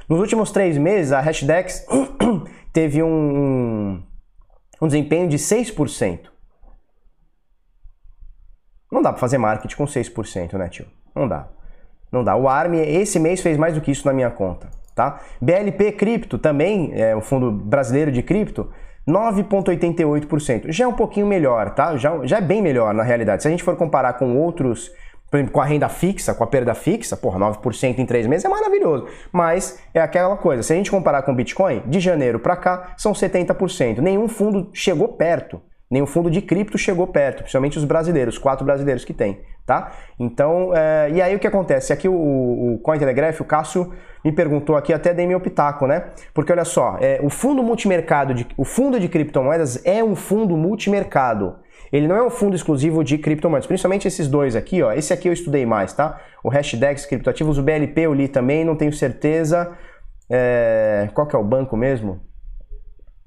Nos 0.09 0.18
últimos 0.18 0.51
três 0.51 0.79
meses, 0.79 1.12
a 1.12 1.20
Hashdex 1.20 1.87
teve 2.72 3.03
um, 3.03 4.03
um 4.81 4.87
desempenho 4.87 5.29
de 5.29 5.37
6%. 5.37 6.20
Não 8.90 9.03
dá 9.03 9.12
para 9.12 9.20
fazer 9.20 9.37
marketing 9.37 9.77
com 9.77 9.85
6%, 9.85 10.55
né, 10.55 10.70
tio? 10.70 10.87
Não 11.14 11.29
dá. 11.29 11.48
Não 12.11 12.25
dá. 12.25 12.35
O 12.35 12.48
ARM, 12.48 12.75
esse 12.75 13.18
mês, 13.18 13.42
fez 13.42 13.59
mais 13.59 13.75
do 13.75 13.83
que 13.83 13.90
isso 13.90 14.07
na 14.07 14.14
minha 14.14 14.31
conta, 14.31 14.70
tá? 14.94 15.20
BLP 15.40 15.92
Cripto, 15.92 16.38
também, 16.38 16.92
é 16.94 17.14
o 17.14 17.20
fundo 17.20 17.53
brasileiro 17.53 18.11
de 18.11 18.22
cripto, 18.22 18.72
9,88%. 19.09 20.71
Já 20.71 20.85
é 20.85 20.88
um 20.88 20.93
pouquinho 20.93 21.27
melhor, 21.27 21.71
tá? 21.71 21.97
Já, 21.97 22.25
já 22.25 22.38
é 22.38 22.41
bem 22.41 22.62
melhor 22.62 22.95
na 22.95 23.03
realidade. 23.03 23.43
Se 23.43 23.49
a 23.49 23.51
gente 23.51 23.62
for 23.62 23.77
comparar 23.77 24.15
com 24.15 24.37
outros, 24.37 24.91
por 25.31 25.38
exemplo, 25.38 25.53
com 25.53 25.61
a 25.61 25.65
renda 25.65 25.88
fixa, 25.88 26.35
com 26.35 26.45
a 26.45 26.47
perda 26.47 26.75
fixa, 26.75 27.17
porra, 27.17 27.38
9% 27.38 27.99
em 27.99 28.07
3 28.07 28.27
meses 28.27 28.45
é 28.45 28.49
maravilhoso. 28.49 29.09
Mas 29.33 29.79
é 29.93 30.01
aquela 30.01 30.37
coisa, 30.37 30.62
se 30.62 30.73
a 30.73 30.77
gente 30.77 30.91
comparar 30.91 31.23
com 31.23 31.33
o 31.33 31.35
Bitcoin, 31.35 31.83
de 31.87 32.01
janeiro 32.01 32.38
para 32.38 32.57
cá 32.57 32.95
são 32.97 33.12
70%. 33.12 33.99
Nenhum 33.99 34.29
fundo 34.29 34.71
chegou 34.73 35.09
perto. 35.09 35.61
Nenhum 35.92 36.07
fundo 36.07 36.31
de 36.31 36.40
cripto 36.40 36.78
chegou 36.78 37.07
perto, 37.07 37.42
principalmente 37.42 37.76
os 37.76 37.85
brasileiros, 37.85 38.38
quatro 38.38 38.64
brasileiros 38.64 39.05
que 39.05 39.12
tem, 39.12 39.42
tá? 39.66 39.92
Então, 40.18 40.74
é, 40.74 41.11
e 41.12 41.20
aí 41.20 41.37
o 41.37 41.38
que 41.38 41.46
acontece? 41.46 41.92
Aqui 41.92 42.09
o, 42.09 42.14
o 42.14 42.78
Cointelegraph, 42.83 43.38
o 43.42 43.44
Cássio 43.44 43.92
me 44.24 44.33
perguntou 44.33 44.74
aqui, 44.74 44.94
até 44.94 45.12
dei 45.12 45.26
meu 45.26 45.38
pitaco, 45.38 45.87
né? 45.87 46.07
Porque 46.33 46.50
olha 46.50 46.64
só, 46.64 46.96
é, 46.98 47.20
o 47.22 47.28
fundo 47.28 47.62
multimercado, 47.62 48.33
de, 48.33 48.46
o 48.57 48.64
fundo 48.64 48.98
de 48.98 49.07
criptomoedas 49.07 49.85
é 49.85 50.02
um 50.02 50.16
fundo 50.16 50.57
multimercado. 50.57 51.57
Ele 51.92 52.09
não 52.09 52.16
é 52.16 52.22
um 52.22 52.31
fundo 52.31 52.57
exclusivo 52.57 53.05
de 53.05 53.18
criptomoedas, 53.18 53.66
principalmente 53.66 54.09
esses 54.09 54.26
dois 54.26 54.57
aqui, 54.57 54.83
ó. 54.83 54.92
Esse 54.92 55.12
aqui 55.12 55.28
eu 55.28 55.33
estudei 55.35 55.66
mais, 55.66 55.92
tá? 55.92 56.18
O 56.42 56.48
Hashdex 56.48 57.05
Criptoativos, 57.05 57.59
o 57.59 57.62
BLP 57.62 58.00
eu 58.00 58.14
li 58.14 58.28
também, 58.28 58.64
não 58.64 58.76
tenho 58.76 58.94
certeza. 58.94 59.76
É, 60.31 61.11
qual 61.12 61.26
que 61.26 61.37
é 61.37 61.38
o 61.38 61.44
banco 61.44 61.76
mesmo? 61.76 62.32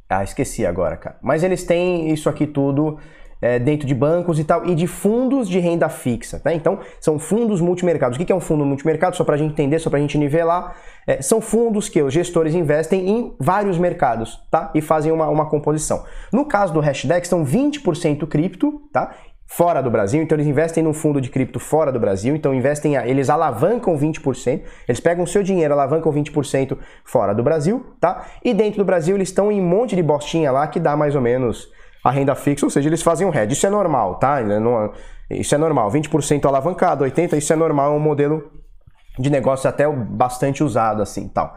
Ah, 0.09 0.23
esqueci 0.23 0.65
agora, 0.65 0.97
cara. 0.97 1.17
Mas 1.21 1.43
eles 1.43 1.63
têm 1.63 2.11
isso 2.11 2.29
aqui 2.29 2.45
tudo 2.45 2.99
é, 3.41 3.59
dentro 3.59 3.87
de 3.87 3.93
bancos 3.93 4.39
e 4.39 4.43
tal, 4.43 4.65
e 4.65 4.75
de 4.75 4.87
fundos 4.87 5.47
de 5.47 5.59
renda 5.59 5.89
fixa. 5.89 6.41
Né? 6.43 6.53
Então, 6.53 6.79
são 6.99 7.19
fundos 7.19 7.61
multimercados. 7.61 8.17
O 8.17 8.23
que 8.23 8.31
é 8.31 8.35
um 8.35 8.39
fundo 8.39 8.65
multimercado? 8.65 9.15
Só 9.15 9.23
para 9.23 9.35
a 9.35 9.37
gente 9.37 9.51
entender, 9.51 9.79
só 9.79 9.89
para 9.89 9.99
a 9.99 10.01
gente 10.01 10.17
nivelar. 10.17 10.75
É, 11.07 11.21
são 11.21 11.39
fundos 11.41 11.87
que 11.87 12.01
os 12.01 12.13
gestores 12.13 12.55
investem 12.55 13.07
em 13.07 13.35
vários 13.39 13.77
mercados 13.77 14.39
tá? 14.49 14.71
e 14.73 14.81
fazem 14.81 15.11
uma, 15.11 15.27
uma 15.27 15.47
composição. 15.47 16.03
No 16.31 16.45
caso 16.45 16.73
do 16.73 16.79
Hashdex, 16.79 17.27
são 17.27 17.45
20% 17.45 18.27
cripto 18.27 18.81
tá? 18.91 19.13
Fora 19.47 19.81
do 19.81 19.91
Brasil, 19.91 20.21
então 20.21 20.35
eles 20.35 20.47
investem 20.47 20.83
num 20.83 20.93
fundo 20.93 21.21
de 21.21 21.29
cripto 21.29 21.59
fora 21.59 21.91
do 21.91 21.99
Brasil, 21.99 22.35
então 22.35 22.53
investem, 22.53 22.95
eles 22.95 23.29
alavancam 23.29 23.95
20%, 23.97 24.61
eles 24.87 24.99
pegam 24.99 25.23
o 25.23 25.27
seu 25.27 25.43
dinheiro, 25.43 25.73
alavancam 25.73 26.11
20% 26.11 26.77
fora 27.03 27.33
do 27.33 27.43
Brasil, 27.43 27.85
tá? 27.99 28.25
E 28.43 28.53
dentro 28.53 28.79
do 28.79 28.85
Brasil 28.85 29.15
eles 29.15 29.29
estão 29.29 29.51
em 29.51 29.61
um 29.61 29.65
monte 29.65 29.95
de 29.95 30.01
bostinha 30.01 30.51
lá 30.51 30.67
que 30.67 30.79
dá 30.79 30.97
mais 30.97 31.15
ou 31.15 31.21
menos 31.21 31.69
a 32.03 32.11
renda 32.11 32.35
fixa, 32.35 32.65
ou 32.65 32.69
seja, 32.69 32.89
eles 32.89 33.01
fazem 33.01 33.25
um 33.25 33.33
hedge. 33.33 33.53
Isso 33.53 33.65
é 33.65 33.69
normal, 33.69 34.15
tá? 34.15 34.37
Isso 35.29 35.55
é 35.55 35.57
normal, 35.57 35.91
20% 35.91 36.45
alavancado, 36.45 37.05
80%, 37.05 37.37
isso 37.37 37.53
é 37.53 37.55
normal, 37.55 37.93
é 37.93 37.95
um 37.95 37.99
modelo 37.99 38.51
de 39.17 39.29
negócio 39.29 39.69
até 39.69 39.87
bastante 39.87 40.63
usado 40.63 41.01
assim, 41.01 41.27
tal. 41.27 41.55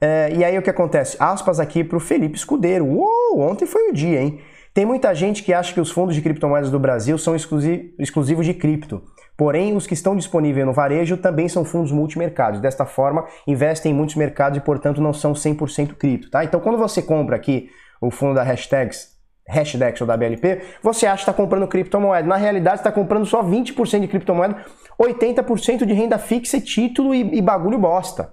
É, 0.00 0.32
e 0.34 0.44
aí 0.44 0.58
o 0.58 0.62
que 0.62 0.70
acontece? 0.70 1.16
Aspas 1.18 1.60
aqui 1.60 1.84
para 1.84 1.96
o 1.96 2.00
Felipe 2.00 2.36
Escudeiro. 2.36 2.84
Uou, 2.84 3.40
ontem 3.40 3.66
foi 3.66 3.88
o 3.90 3.92
dia, 3.92 4.20
hein? 4.20 4.40
Tem 4.74 4.86
muita 4.86 5.14
gente 5.14 5.42
que 5.42 5.52
acha 5.52 5.74
que 5.74 5.80
os 5.80 5.90
fundos 5.90 6.14
de 6.14 6.22
criptomoedas 6.22 6.70
do 6.70 6.78
Brasil 6.78 7.18
são 7.18 7.36
exclusivos 7.36 8.46
de 8.46 8.54
cripto. 8.54 9.02
Porém, 9.36 9.76
os 9.76 9.86
que 9.86 9.92
estão 9.92 10.16
disponíveis 10.16 10.64
no 10.64 10.72
varejo 10.72 11.16
também 11.16 11.48
são 11.48 11.64
fundos 11.64 11.92
multimercados. 11.92 12.60
Desta 12.60 12.86
forma, 12.86 13.26
investem 13.46 13.92
em 13.92 13.94
muitos 13.94 14.14
mercados 14.14 14.56
e, 14.56 14.60
portanto, 14.60 15.00
não 15.00 15.12
são 15.12 15.32
100% 15.32 15.94
cripto. 15.94 16.30
Tá? 16.30 16.44
Então, 16.44 16.58
quando 16.58 16.78
você 16.78 17.02
compra 17.02 17.36
aqui 17.36 17.68
o 18.00 18.10
fundo 18.10 18.34
da 18.34 18.42
hashtags, 18.42 19.12
Hashdex 19.48 20.00
ou 20.00 20.06
da 20.06 20.16
BLP, 20.16 20.62
você 20.82 21.04
acha 21.04 21.24
que 21.24 21.30
está 21.30 21.32
comprando 21.32 21.66
criptomoeda. 21.66 22.26
Na 22.26 22.36
realidade, 22.36 22.76
está 22.76 22.92
comprando 22.92 23.26
só 23.26 23.42
20% 23.42 24.00
de 24.00 24.08
criptomoeda, 24.08 24.64
80% 24.98 25.84
de 25.84 25.92
renda 25.92 26.16
fixa 26.16 26.60
título 26.60 27.14
e, 27.14 27.38
e 27.38 27.42
bagulho 27.42 27.78
bosta. 27.78 28.32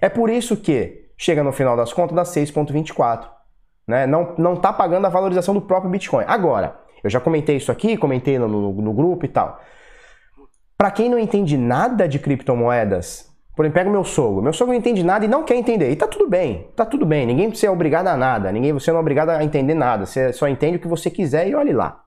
É 0.00 0.08
por 0.08 0.30
isso 0.30 0.56
que 0.56 1.08
chega 1.16 1.42
no 1.42 1.52
final 1.52 1.76
das 1.76 1.92
contas 1.92 2.14
dá 2.14 2.22
6,24. 2.22 3.37
Né? 3.88 4.06
Não, 4.06 4.34
não 4.36 4.54
tá 4.54 4.70
pagando 4.70 5.06
a 5.06 5.10
valorização 5.10 5.54
do 5.54 5.62
próprio 5.62 5.90
Bitcoin. 5.90 6.24
Agora, 6.28 6.78
eu 7.02 7.08
já 7.08 7.18
comentei 7.18 7.56
isso 7.56 7.72
aqui, 7.72 7.96
comentei 7.96 8.38
no, 8.38 8.46
no, 8.46 8.70
no 8.70 8.92
grupo 8.92 9.24
e 9.24 9.28
tal. 9.28 9.58
Para 10.76 10.90
quem 10.90 11.08
não 11.08 11.18
entende 11.18 11.56
nada 11.56 12.06
de 12.06 12.18
criptomoedas, 12.18 13.26
por 13.56 13.64
exemplo, 13.64 13.80
pega 13.80 13.90
meu 13.90 14.04
sogro. 14.04 14.42
Meu 14.42 14.52
sogro 14.52 14.72
não 14.72 14.78
entende 14.78 15.02
nada 15.02 15.24
e 15.24 15.28
não 15.28 15.42
quer 15.42 15.56
entender. 15.56 15.90
E 15.90 15.96
tá 15.96 16.06
tudo 16.06 16.28
bem, 16.28 16.68
tá 16.76 16.84
tudo 16.84 17.06
bem. 17.06 17.26
Ninguém 17.26 17.48
precisa 17.48 17.68
ser 17.68 17.72
obrigado 17.72 18.08
a 18.08 18.16
nada. 18.16 18.52
Ninguém, 18.52 18.72
você 18.72 18.90
não 18.92 18.98
é 18.98 19.00
obrigado 19.00 19.30
a 19.30 19.42
entender 19.42 19.74
nada. 19.74 20.04
Você 20.04 20.32
só 20.34 20.46
entende 20.46 20.76
o 20.76 20.80
que 20.80 20.86
você 20.86 21.10
quiser 21.10 21.48
e 21.48 21.54
olhe 21.54 21.72
lá. 21.72 22.02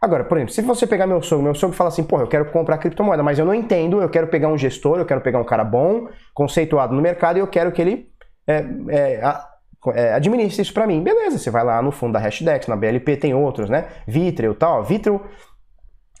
Agora, 0.00 0.24
por 0.24 0.38
exemplo, 0.38 0.54
se 0.54 0.62
você 0.62 0.86
pegar 0.86 1.06
meu 1.06 1.22
sogro, 1.22 1.44
meu 1.44 1.54
sogro 1.54 1.76
fala 1.76 1.88
assim, 1.88 2.02
pô, 2.02 2.18
eu 2.18 2.26
quero 2.26 2.46
comprar 2.46 2.78
criptomoeda, 2.78 3.22
mas 3.22 3.38
eu 3.38 3.44
não 3.44 3.54
entendo, 3.54 4.00
eu 4.00 4.08
quero 4.08 4.28
pegar 4.28 4.48
um 4.48 4.56
gestor, 4.56 4.98
eu 4.98 5.04
quero 5.04 5.20
pegar 5.20 5.38
um 5.38 5.44
cara 5.44 5.62
bom, 5.62 6.08
conceituado 6.32 6.94
no 6.94 7.02
mercado 7.02 7.36
e 7.36 7.40
eu 7.40 7.46
quero 7.46 7.70
que 7.70 7.82
ele 7.82 8.10
é, 8.46 8.64
é, 8.88 9.20
é, 9.88 10.12
administre 10.12 10.62
isso 10.62 10.74
para 10.74 10.86
mim. 10.86 11.02
Beleza, 11.02 11.38
você 11.38 11.50
vai 11.50 11.64
lá 11.64 11.80
no 11.80 11.90
fundo 11.90 12.12
da 12.12 12.18
Hashdex, 12.18 12.66
na 12.66 12.76
BLP 12.76 13.16
tem 13.16 13.34
outros, 13.34 13.70
né? 13.70 13.86
Vitreo 14.06 14.54
tal. 14.54 14.84
Vitreo 14.84 15.20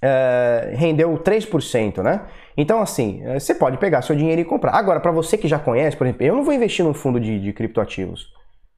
é, 0.02 0.72
rendeu 0.74 1.12
3%, 1.18 2.02
né? 2.02 2.22
Então, 2.56 2.80
assim, 2.80 3.22
é, 3.24 3.38
você 3.38 3.54
pode 3.54 3.76
pegar 3.78 4.02
seu 4.02 4.16
dinheiro 4.16 4.40
e 4.40 4.44
comprar. 4.44 4.72
Agora, 4.72 5.00
para 5.00 5.12
você 5.12 5.36
que 5.36 5.46
já 5.46 5.58
conhece, 5.58 5.96
por 5.96 6.06
exemplo, 6.06 6.26
eu 6.26 6.34
não 6.34 6.42
vou 6.42 6.54
investir 6.54 6.84
num 6.84 6.94
fundo 6.94 7.20
de, 7.20 7.38
de 7.38 7.52
criptoativos, 7.52 8.28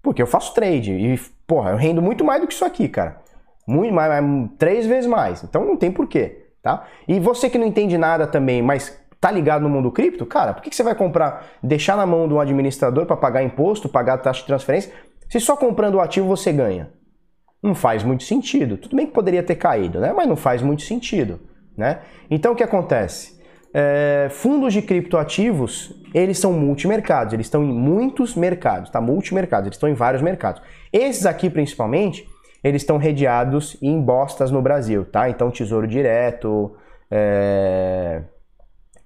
porque 0.03 0.21
eu 0.21 0.27
faço 0.27 0.53
trade 0.53 0.93
e, 0.93 1.21
porra, 1.47 1.71
eu 1.71 1.77
rendo 1.77 2.03
muito 2.03 2.25
mais 2.25 2.41
do 2.41 2.47
que 2.47 2.55
isso 2.55 2.65
aqui, 2.65 2.89
cara. 2.89 3.21
Muito 3.67 3.95
mais 3.95 4.25
três 4.59 4.87
vezes 4.87 5.09
mais. 5.09 5.45
Então 5.45 5.65
não 5.65 5.77
tem 5.77 5.93
porquê, 5.93 6.47
tá? 6.61 6.87
E 7.07 7.21
você 7.21 7.49
que 7.49 7.59
não 7.59 7.67
entende 7.67 7.97
nada 7.97 8.27
também, 8.27 8.61
mas 8.61 9.01
tá 9.23 9.31
ligado 9.31 9.63
no 9.63 9.69
mundo 9.69 9.89
cripto, 9.93 10.27
cara, 10.27 10.53
por 10.53 10.65
que, 10.65 10.69
que 10.69 10.75
você 10.75 10.83
vai 10.83 10.97
comprar, 10.97 11.47
deixar 11.63 11.97
na 11.97 12.05
mão 12.05 12.27
de 12.27 12.35
um 12.35 12.41
administrador 12.41 13.07
para 13.07 13.17
pagar 13.17 13.41
imposto, 13.41 13.89
pagar 13.89 14.19
taxa 14.19 14.41
de 14.41 14.49
transferência, 14.49 14.93
se 15.29 15.39
só 15.39 15.57
comprando 15.57 15.95
o 15.95 16.01
ativo 16.01 16.27
você 16.27 16.53
ganha? 16.53 16.91
Não 17.63 17.73
faz 17.73 18.03
muito 18.03 18.25
sentido. 18.25 18.77
Tudo 18.77 18.97
bem 18.97 19.07
que 19.07 19.13
poderia 19.13 19.41
ter 19.41 19.55
caído, 19.55 20.01
né? 20.01 20.13
Mas 20.13 20.27
não 20.27 20.35
faz 20.35 20.61
muito 20.61 20.83
sentido, 20.83 21.39
né? 21.77 22.01
Então 22.29 22.53
o 22.53 22.57
que 22.57 22.65
acontece? 22.65 23.41
É, 23.73 24.27
fundos 24.29 24.73
de 24.73 24.83
criptoativos, 24.83 25.95
eles 26.13 26.37
são 26.39 26.53
multimercados, 26.53 27.33
eles 27.33 27.47
estão 27.47 27.63
em 27.63 27.73
muitos 27.73 28.35
mercados, 28.35 28.91
tá? 28.91 29.01
Multimercados, 29.01 29.69
eles 29.69 29.77
estão 29.77 29.89
em 29.89 29.95
vários 29.95 30.21
mercados. 30.21 30.61
Esses 30.93 31.27
aqui, 31.27 31.49
principalmente, 31.49 32.29
eles 32.65 32.83
estão 32.83 32.97
redeados 32.97 33.77
em 33.81 34.01
bostas 34.01 34.51
no 34.51 34.61
Brasil, 34.61 35.05
tá? 35.05 35.31
Então, 35.31 35.49
Tesouro 35.49 35.87
Direto, 35.87 36.75
é... 37.09 38.23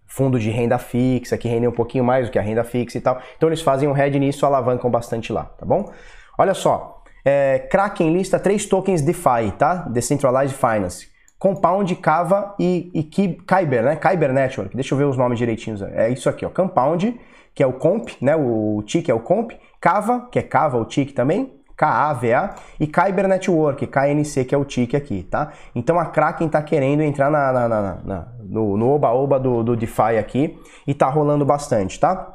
fundo 0.07 0.39
de 0.39 0.51
renda 0.51 0.79
fixa, 0.79 1.37
que 1.37 1.49
rendem 1.49 1.69
um 1.69 1.73
pouquinho 1.73 2.05
mais 2.05 2.27
do 2.27 2.33
que 2.33 2.39
a 2.39 2.43
renda 2.43 2.65
fixa 2.65 2.99
e 2.99 3.01
tal. 3.01 3.21
Então, 3.37 3.49
eles 3.49 3.61
fazem 3.61 3.89
um 3.89 3.93
head 3.93 4.19
nisso, 4.19 4.47
alavancam 4.47 4.91
bastante 4.91 5.33
lá, 5.33 5.45
tá 5.45 5.67
bom? 5.67 5.91
Olha 6.39 6.55
só, 6.55 7.03
é... 7.25 7.59
Kraken 7.71 8.13
lista 8.13 8.39
três 8.39 8.67
tokens 8.67 9.03
DeFi, 9.03 9.53
tá? 9.59 9.87
Decentralized 9.89 10.57
Finance. 10.57 11.09
Compound, 11.39 11.95
Kava 11.97 12.55
e, 12.59 12.91
e 12.95 13.03
Kyber, 13.03 13.83
né? 13.83 13.97
Kyber 13.97 14.33
Network. 14.33 14.75
Deixa 14.75 14.95
eu 14.95 14.99
ver 14.99 15.05
os 15.05 15.17
nomes 15.17 15.39
direitinhos. 15.39 15.83
É 15.83 16.09
isso 16.09 16.29
aqui, 16.29 16.47
ó. 16.47 16.49
Compound, 16.49 17.19
que 17.55 17.63
é 17.63 17.67
o 17.67 17.75
Comp, 17.75 18.09
né? 18.23 18.35
O 18.35 18.83
TIC 18.87 19.11
é 19.11 19.15
o 19.15 19.21
Comp. 19.21 19.53
Kava, 19.81 20.29
que 20.31 20.39
é 20.39 20.43
Kava, 20.43 20.79
o 20.79 20.85
TIC 20.85 21.13
também. 21.13 21.57
KAVA 21.77 22.55
e 22.81 22.87
Kyber 22.87 23.29
Network, 23.29 23.87
KNC, 23.87 24.47
que 24.47 24.55
é 24.55 24.59
o 24.59 24.65
TIC 24.65 24.97
aqui, 24.97 25.23
tá? 25.23 25.53
Então 25.75 25.99
a 26.01 26.07
Kraken 26.07 26.47
está 26.47 26.63
querendo 26.63 27.03
entrar 27.03 27.31
na, 27.31 27.53
na, 27.53 27.69
na, 27.69 27.99
na 28.03 28.29
no 28.49 28.91
oba-oba 28.91 29.39
do, 29.39 29.63
do 29.63 29.77
DeFi 29.77 30.19
aqui 30.19 30.59
e 30.87 30.95
tá 30.95 31.09
rolando 31.09 31.45
bastante, 31.45 31.99
tá? 31.99 32.35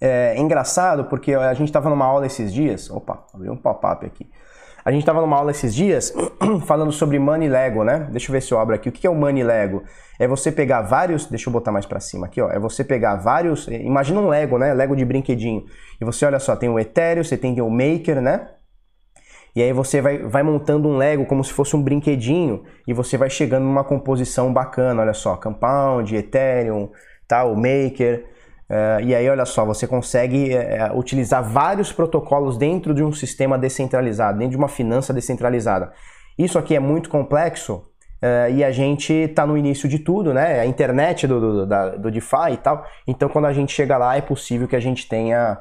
É, 0.00 0.34
é 0.36 0.40
engraçado 0.40 1.04
porque 1.04 1.34
a 1.34 1.52
gente 1.54 1.68
estava 1.68 1.90
numa 1.90 2.06
aula 2.06 2.26
esses 2.26 2.52
dias, 2.52 2.90
opa, 2.90 3.24
abriu 3.34 3.52
um 3.52 3.56
pop-up 3.56 4.04
aqui. 4.06 4.28
A 4.82 4.90
gente 4.90 5.02
estava 5.02 5.20
numa 5.20 5.36
aula 5.36 5.50
esses 5.50 5.74
dias 5.74 6.12
falando 6.66 6.90
sobre 6.90 7.18
Money 7.18 7.48
Lego, 7.48 7.84
né? 7.84 8.08
Deixa 8.10 8.30
eu 8.30 8.32
ver 8.32 8.40
se 8.40 8.52
eu 8.52 8.58
abro 8.58 8.74
aqui. 8.74 8.88
O 8.88 8.92
que 8.92 9.06
é 9.06 9.10
o 9.10 9.14
Money 9.14 9.44
Lego? 9.44 9.82
É 10.18 10.26
você 10.26 10.50
pegar 10.50 10.82
vários, 10.82 11.26
deixa 11.26 11.48
eu 11.48 11.52
botar 11.52 11.70
mais 11.70 11.84
para 11.84 12.00
cima 12.00 12.26
aqui, 12.26 12.40
ó. 12.40 12.50
É 12.50 12.58
você 12.58 12.82
pegar 12.82 13.16
vários, 13.16 13.68
imagina 13.68 14.20
um 14.20 14.28
Lego, 14.28 14.58
né? 14.58 14.72
Lego 14.72 14.96
de 14.96 15.04
brinquedinho. 15.04 15.64
E 16.00 16.04
você 16.04 16.24
olha 16.24 16.38
só, 16.38 16.56
tem 16.56 16.68
o 16.68 16.78
Ethereum, 16.78 17.22
você 17.22 17.36
tem 17.36 17.60
o 17.60 17.70
Maker, 17.70 18.22
né? 18.22 18.48
E 19.54 19.62
aí 19.62 19.72
você 19.72 20.00
vai, 20.00 20.18
vai 20.18 20.42
montando 20.42 20.88
um 20.88 20.96
Lego 20.96 21.26
como 21.26 21.42
se 21.42 21.52
fosse 21.52 21.74
um 21.74 21.82
brinquedinho 21.82 22.62
e 22.86 22.92
você 22.92 23.16
vai 23.16 23.28
chegando 23.28 23.64
numa 23.64 23.82
composição 23.82 24.52
bacana, 24.52 25.02
olha 25.02 25.14
só, 25.14 25.36
Compound, 25.36 26.14
Ethereum, 26.14 26.90
tal, 27.26 27.54
Maker. 27.54 28.26
Uh, 28.70 29.02
e 29.02 29.14
aí, 29.14 29.28
olha 29.28 29.44
só, 29.44 29.64
você 29.64 29.84
consegue 29.84 30.50
uh, 30.54 30.96
utilizar 30.96 31.42
vários 31.42 31.92
protocolos 31.92 32.56
dentro 32.56 32.94
de 32.94 33.02
um 33.02 33.12
sistema 33.12 33.58
descentralizado, 33.58 34.38
dentro 34.38 34.52
de 34.52 34.56
uma 34.56 34.68
finança 34.68 35.12
descentralizada. 35.12 35.92
Isso 36.38 36.56
aqui 36.56 36.76
é 36.76 36.80
muito 36.80 37.10
complexo 37.10 37.82
uh, 38.22 38.50
e 38.52 38.62
a 38.62 38.70
gente 38.70 39.12
está 39.12 39.44
no 39.44 39.56
início 39.58 39.88
de 39.88 39.98
tudo, 39.98 40.32
né? 40.32 40.60
A 40.60 40.66
internet 40.66 41.26
do, 41.26 41.40
do, 41.40 41.66
da, 41.66 41.88
do 41.96 42.12
DeFi 42.12 42.52
e 42.52 42.56
tal. 42.58 42.84
Então, 43.08 43.28
quando 43.28 43.46
a 43.46 43.52
gente 43.52 43.72
chega 43.72 43.98
lá, 43.98 44.16
é 44.16 44.20
possível 44.20 44.68
que 44.68 44.76
a 44.76 44.80
gente 44.80 45.08
tenha 45.08 45.58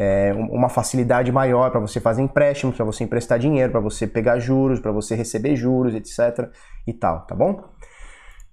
é, 0.00 0.32
uma 0.32 0.68
facilidade 0.68 1.32
maior 1.32 1.72
para 1.72 1.80
você 1.80 2.00
fazer 2.00 2.22
empréstimos, 2.22 2.76
para 2.76 2.84
você 2.84 3.02
emprestar 3.02 3.36
dinheiro, 3.36 3.72
para 3.72 3.80
você 3.80 4.06
pegar 4.06 4.38
juros, 4.38 4.78
para 4.78 4.92
você 4.92 5.16
receber 5.16 5.56
juros, 5.56 5.92
etc. 5.92 6.48
e 6.86 6.92
tal, 6.92 7.26
tá 7.26 7.34
bom? 7.34 7.64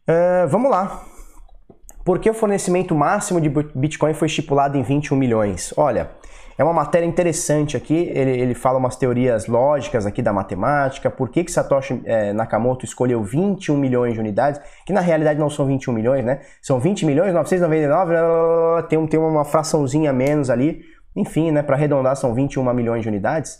É, 0.07 0.47
vamos 0.47 0.71
lá. 0.71 1.03
Por 2.03 2.17
que 2.17 2.31
o 2.31 2.33
fornecimento 2.33 2.95
máximo 2.95 3.39
de 3.39 3.49
Bitcoin 3.49 4.15
foi 4.15 4.27
estipulado 4.27 4.75
em 4.75 4.81
21 4.81 5.15
milhões? 5.15 5.71
Olha, 5.77 6.09
é 6.57 6.63
uma 6.63 6.73
matéria 6.73 7.05
interessante 7.05 7.75
aqui, 7.75 8.09
ele, 8.13 8.31
ele 8.31 8.55
fala 8.55 8.79
umas 8.79 8.95
teorias 8.95 9.45
lógicas 9.45 10.05
aqui 10.05 10.21
da 10.21 10.31
matemática, 10.31 11.11
por 11.11 11.29
que, 11.29 11.43
que 11.43 11.51
Satoshi 11.51 12.01
é, 12.05 12.31
Nakamoto 12.31 12.85
escolheu 12.85 13.21
21 13.23 13.77
milhões 13.77 14.13
de 14.13 14.19
unidades, 14.19 14.61
que 14.85 14.93
na 14.93 15.01
realidade 15.01 15.39
não 15.39 15.49
são 15.49 15.65
21 15.65 15.93
milhões, 15.93 16.23
né? 16.23 16.39
São 16.61 16.79
20 16.79 17.05
milhões, 17.05 17.33
999, 17.33 18.87
tem, 18.87 19.05
tem 19.07 19.19
uma 19.19 19.43
fraçãozinha 19.43 20.13
menos 20.13 20.49
ali, 20.49 20.94
enfim, 21.15 21.51
né, 21.51 21.63
para 21.63 21.75
arredondar 21.75 22.15
são 22.15 22.33
21 22.33 22.73
milhões 22.73 23.03
de 23.03 23.09
unidades. 23.09 23.59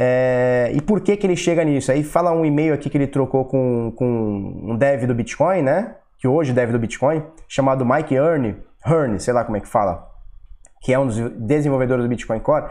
É, 0.00 0.70
e 0.72 0.80
por 0.80 1.00
que, 1.00 1.16
que 1.16 1.26
ele 1.26 1.34
chega 1.34 1.64
nisso? 1.64 1.90
Aí 1.90 2.04
fala 2.04 2.30
um 2.30 2.44
e-mail 2.44 2.72
aqui 2.72 2.88
que 2.88 2.96
ele 2.96 3.08
trocou 3.08 3.44
com, 3.44 3.92
com 3.96 4.06
um 4.06 4.76
dev 4.76 5.04
do 5.06 5.14
Bitcoin, 5.14 5.62
né? 5.62 5.96
Que 6.18 6.28
hoje 6.28 6.52
dev 6.52 6.70
do 6.70 6.78
Bitcoin, 6.78 7.22
chamado 7.48 7.84
Mike 7.84 8.14
Earn, 8.14 8.56
Hearn, 8.86 9.18
sei 9.18 9.34
lá 9.34 9.44
como 9.44 9.56
é 9.56 9.60
que 9.60 9.66
fala, 9.66 10.08
que 10.80 10.92
é 10.92 10.98
um 10.98 11.06
dos 11.06 11.18
desenvolvedores 11.32 12.04
do 12.04 12.08
Bitcoin 12.08 12.38
Core. 12.38 12.66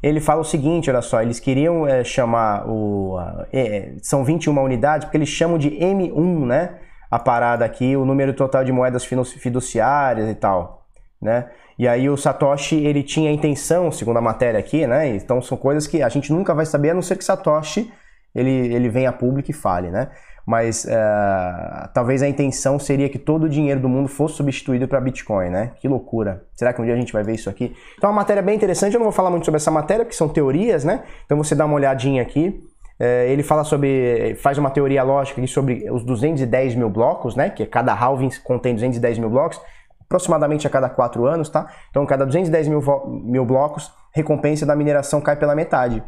Ele 0.00 0.20
fala 0.20 0.40
o 0.40 0.44
seguinte, 0.44 0.88
olha 0.88 1.02
só, 1.02 1.20
eles 1.20 1.40
queriam 1.40 1.84
é, 1.84 2.04
chamar 2.04 2.68
o... 2.68 3.18
É, 3.52 3.94
são 4.00 4.22
21 4.24 4.56
unidades, 4.62 5.04
porque 5.04 5.16
eles 5.16 5.28
chamam 5.28 5.58
de 5.58 5.70
M1, 5.70 6.46
né? 6.46 6.78
A 7.10 7.18
parada 7.18 7.64
aqui, 7.64 7.96
o 7.96 8.04
número 8.04 8.32
total 8.34 8.62
de 8.62 8.70
moedas 8.70 9.04
fiduciárias 9.04 10.28
e 10.28 10.34
tal, 10.34 10.86
né? 11.20 11.48
E 11.78 11.86
aí 11.86 12.10
o 12.10 12.16
Satoshi, 12.16 12.74
ele 12.74 13.02
tinha 13.02 13.30
a 13.30 13.32
intenção, 13.32 13.92
segundo 13.92 14.16
a 14.16 14.20
matéria 14.20 14.58
aqui, 14.58 14.86
né? 14.86 15.08
Então 15.14 15.40
são 15.40 15.56
coisas 15.56 15.86
que 15.86 16.02
a 16.02 16.08
gente 16.08 16.32
nunca 16.32 16.52
vai 16.54 16.66
saber, 16.66 16.90
a 16.90 16.94
não 16.94 17.02
ser 17.02 17.16
que 17.16 17.24
Satoshi 17.24 17.92
ele, 18.34 18.50
ele 18.50 18.88
venha 18.88 19.10
a 19.10 19.12
público 19.12 19.50
e 19.50 19.54
fale, 19.54 19.90
né? 19.90 20.08
Mas 20.44 20.86
uh, 20.86 21.88
talvez 21.92 22.22
a 22.22 22.28
intenção 22.28 22.78
seria 22.78 23.08
que 23.08 23.18
todo 23.18 23.44
o 23.44 23.48
dinheiro 23.48 23.80
do 23.80 23.88
mundo 23.88 24.08
fosse 24.08 24.36
substituído 24.36 24.88
para 24.88 25.00
Bitcoin, 25.00 25.50
né? 25.50 25.72
Que 25.76 25.86
loucura. 25.86 26.42
Será 26.54 26.72
que 26.72 26.80
um 26.80 26.84
dia 26.84 26.94
a 26.94 26.96
gente 26.96 27.12
vai 27.12 27.22
ver 27.22 27.34
isso 27.34 27.50
aqui? 27.50 27.76
Então 27.96 28.08
é 28.08 28.10
uma 28.10 28.20
matéria 28.20 28.42
bem 28.42 28.56
interessante, 28.56 28.94
eu 28.94 28.98
não 28.98 29.04
vou 29.04 29.12
falar 29.12 29.30
muito 29.30 29.44
sobre 29.44 29.56
essa 29.56 29.70
matéria, 29.70 30.04
porque 30.04 30.16
são 30.16 30.28
teorias, 30.28 30.84
né? 30.84 31.02
Então 31.26 31.36
você 31.36 31.54
dá 31.54 31.66
uma 31.66 31.74
olhadinha 31.74 32.22
aqui. 32.22 32.60
Uh, 32.98 33.28
ele 33.28 33.42
fala 33.42 33.62
sobre, 33.62 34.36
faz 34.36 34.58
uma 34.58 34.70
teoria 34.70 35.02
lógica 35.04 35.40
aqui 35.40 35.48
sobre 35.48 35.88
os 35.90 36.02
210 36.02 36.74
mil 36.74 36.90
blocos, 36.90 37.36
né? 37.36 37.50
Que 37.50 37.66
cada 37.66 37.92
halving 37.92 38.30
contém 38.42 38.74
210 38.74 39.18
mil 39.18 39.30
blocos 39.30 39.60
aproximadamente 40.08 40.66
a 40.66 40.70
cada 40.70 40.88
4 40.88 41.26
anos, 41.26 41.50
tá? 41.50 41.66
Então, 41.90 42.04
cada 42.06 42.24
210 42.24 42.68
mil, 42.68 42.82
mil 43.06 43.44
blocos, 43.44 43.92
recompensa 44.12 44.64
da 44.64 44.74
mineração 44.74 45.20
cai 45.20 45.36
pela 45.36 45.54
metade. 45.54 46.02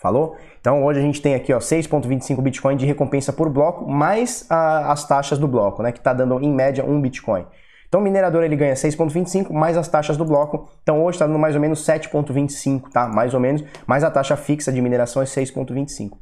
Falou? 0.00 0.34
Então, 0.58 0.82
hoje 0.82 0.98
a 0.98 1.02
gente 1.02 1.22
tem 1.22 1.34
aqui 1.34 1.52
6,25 1.52 2.42
Bitcoin 2.42 2.76
de 2.76 2.86
recompensa 2.86 3.32
por 3.32 3.48
bloco, 3.48 3.88
mais 3.88 4.46
a, 4.50 4.90
as 4.90 5.06
taxas 5.06 5.38
do 5.38 5.46
bloco, 5.46 5.82
né? 5.82 5.92
Que 5.92 5.98
está 5.98 6.12
dando, 6.12 6.40
em 6.40 6.52
média, 6.52 6.84
1 6.84 7.00
Bitcoin. 7.00 7.46
Então, 7.86 8.00
o 8.00 8.02
minerador 8.02 8.42
ele 8.42 8.56
ganha 8.56 8.72
6,25 8.72 9.52
mais 9.52 9.76
as 9.76 9.86
taxas 9.86 10.16
do 10.16 10.24
bloco. 10.24 10.68
Então, 10.82 11.04
hoje 11.04 11.16
está 11.16 11.26
dando 11.26 11.38
mais 11.38 11.54
ou 11.54 11.60
menos 11.60 11.86
7,25, 11.86 12.90
tá? 12.90 13.06
Mais 13.06 13.34
ou 13.34 13.38
menos. 13.38 13.62
Mais 13.86 14.02
a 14.02 14.10
taxa 14.10 14.34
fixa 14.34 14.72
de 14.72 14.80
mineração 14.80 15.20
é 15.20 15.26
6,25. 15.26 16.16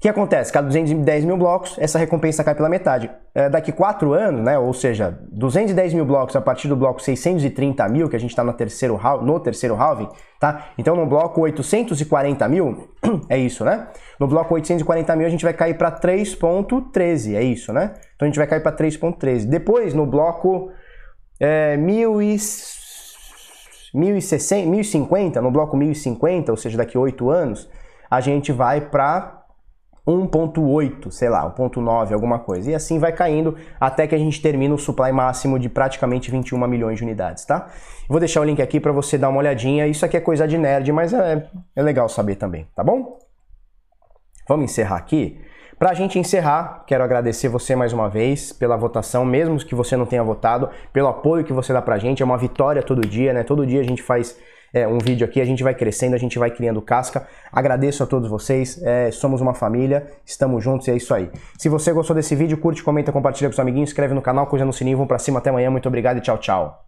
O 0.00 0.02
que 0.02 0.08
acontece? 0.08 0.50
Cada 0.50 0.66
210 0.66 1.26
mil 1.26 1.36
blocos, 1.36 1.76
essa 1.78 1.98
recompensa 1.98 2.42
cai 2.42 2.54
pela 2.54 2.70
metade. 2.70 3.10
É, 3.34 3.50
daqui 3.50 3.70
4 3.70 4.14
anos, 4.14 4.42
né, 4.42 4.58
ou 4.58 4.72
seja, 4.72 5.18
210 5.30 5.92
mil 5.92 6.06
blocos 6.06 6.34
a 6.34 6.40
partir 6.40 6.68
do 6.68 6.74
bloco 6.74 7.02
630 7.02 7.86
mil, 7.90 8.08
que 8.08 8.16
a 8.16 8.18
gente 8.18 8.30
está 8.30 8.42
no 8.42 8.54
terceiro, 8.54 8.98
no 9.22 9.38
terceiro 9.38 9.76
halving, 9.76 10.08
tá? 10.40 10.68
Então 10.78 10.96
no 10.96 11.04
bloco 11.04 11.42
840 11.42 12.48
mil, 12.48 12.88
é 13.28 13.36
isso, 13.36 13.62
né? 13.62 13.88
No 14.18 14.26
bloco 14.26 14.54
840 14.54 15.16
mil 15.16 15.26
a 15.26 15.30
gente 15.30 15.44
vai 15.44 15.52
cair 15.52 15.76
para 15.76 15.92
3.13, 15.92 17.34
é 17.36 17.42
isso, 17.42 17.70
né? 17.70 17.92
Então 18.16 18.24
a 18.24 18.30
gente 18.30 18.38
vai 18.38 18.46
cair 18.46 18.62
para 18.62 18.72
3.13. 18.72 19.44
Depois, 19.44 19.92
no 19.92 20.06
bloco 20.06 20.70
é, 21.38 21.76
mil 21.76 22.22
e... 22.22 22.38
1060, 23.92 24.70
1050, 24.70 25.42
no 25.42 25.50
bloco 25.50 25.76
1050, 25.76 26.50
ou 26.50 26.56
seja, 26.56 26.78
daqui 26.78 26.96
a 26.96 27.00
8 27.00 27.28
anos, 27.28 27.68
a 28.10 28.20
gente 28.20 28.50
vai 28.50 28.80
para 28.80 29.39
1.8, 30.10 31.10
sei 31.10 31.28
lá, 31.28 31.48
1.9, 31.54 32.12
alguma 32.12 32.38
coisa. 32.38 32.70
E 32.70 32.74
assim 32.74 32.98
vai 32.98 33.12
caindo 33.12 33.56
até 33.80 34.06
que 34.06 34.14
a 34.14 34.18
gente 34.18 34.40
termina 34.42 34.74
o 34.74 34.78
supply 34.78 35.12
máximo 35.12 35.58
de 35.58 35.68
praticamente 35.68 36.30
21 36.30 36.66
milhões 36.66 36.98
de 36.98 37.04
unidades, 37.04 37.44
tá? 37.44 37.68
Vou 38.08 38.18
deixar 38.18 38.40
o 38.40 38.44
link 38.44 38.60
aqui 38.60 38.80
para 38.80 38.92
você 38.92 39.16
dar 39.16 39.28
uma 39.28 39.38
olhadinha. 39.38 39.86
Isso 39.86 40.04
aqui 40.04 40.16
é 40.16 40.20
coisa 40.20 40.46
de 40.46 40.58
nerd, 40.58 40.90
mas 40.92 41.12
é, 41.12 41.48
é 41.76 41.82
legal 41.82 42.08
saber 42.08 42.36
também, 42.36 42.66
tá 42.74 42.82
bom? 42.82 43.18
Vamos 44.48 44.64
encerrar 44.64 44.96
aqui. 44.96 45.40
Para 45.78 45.90
a 45.90 45.94
gente 45.94 46.18
encerrar, 46.18 46.84
quero 46.86 47.02
agradecer 47.02 47.48
você 47.48 47.74
mais 47.74 47.92
uma 47.92 48.08
vez 48.08 48.52
pela 48.52 48.76
votação, 48.76 49.24
mesmo 49.24 49.56
que 49.58 49.74
você 49.74 49.96
não 49.96 50.04
tenha 50.04 50.22
votado, 50.22 50.68
pelo 50.92 51.08
apoio 51.08 51.44
que 51.44 51.54
você 51.54 51.72
dá 51.72 51.80
para 51.80 51.94
a 51.94 51.98
gente. 51.98 52.22
É 52.22 52.24
uma 52.24 52.36
vitória 52.36 52.82
todo 52.82 53.00
dia, 53.00 53.32
né? 53.32 53.42
Todo 53.42 53.64
dia 53.64 53.80
a 53.80 53.84
gente 53.84 54.02
faz 54.02 54.36
é, 54.72 54.86
um 54.86 54.98
vídeo 54.98 55.24
aqui, 55.24 55.40
a 55.40 55.44
gente 55.44 55.62
vai 55.62 55.74
crescendo, 55.74 56.14
a 56.14 56.18
gente 56.18 56.38
vai 56.38 56.50
criando 56.50 56.80
casca. 56.80 57.26
Agradeço 57.52 58.02
a 58.02 58.06
todos 58.06 58.28
vocês, 58.28 58.80
é, 58.82 59.10
somos 59.10 59.40
uma 59.40 59.54
família, 59.54 60.06
estamos 60.24 60.62
juntos 60.62 60.88
e 60.88 60.90
é 60.90 60.96
isso 60.96 61.12
aí. 61.12 61.30
Se 61.58 61.68
você 61.68 61.92
gostou 61.92 62.14
desse 62.14 62.34
vídeo, 62.34 62.58
curte, 62.58 62.82
comenta, 62.82 63.12
compartilha 63.12 63.48
com 63.48 63.54
seus 63.54 63.60
amiguinhos, 63.60 63.90
inscreve 63.90 64.14
no 64.14 64.22
canal, 64.22 64.46
coisa 64.46 64.64
no 64.64 64.72
sininho, 64.72 64.96
vamos 64.96 65.08
pra 65.08 65.18
cima, 65.18 65.38
até 65.38 65.50
amanhã, 65.50 65.70
muito 65.70 65.88
obrigado 65.88 66.18
e 66.18 66.20
tchau, 66.20 66.38
tchau. 66.38 66.84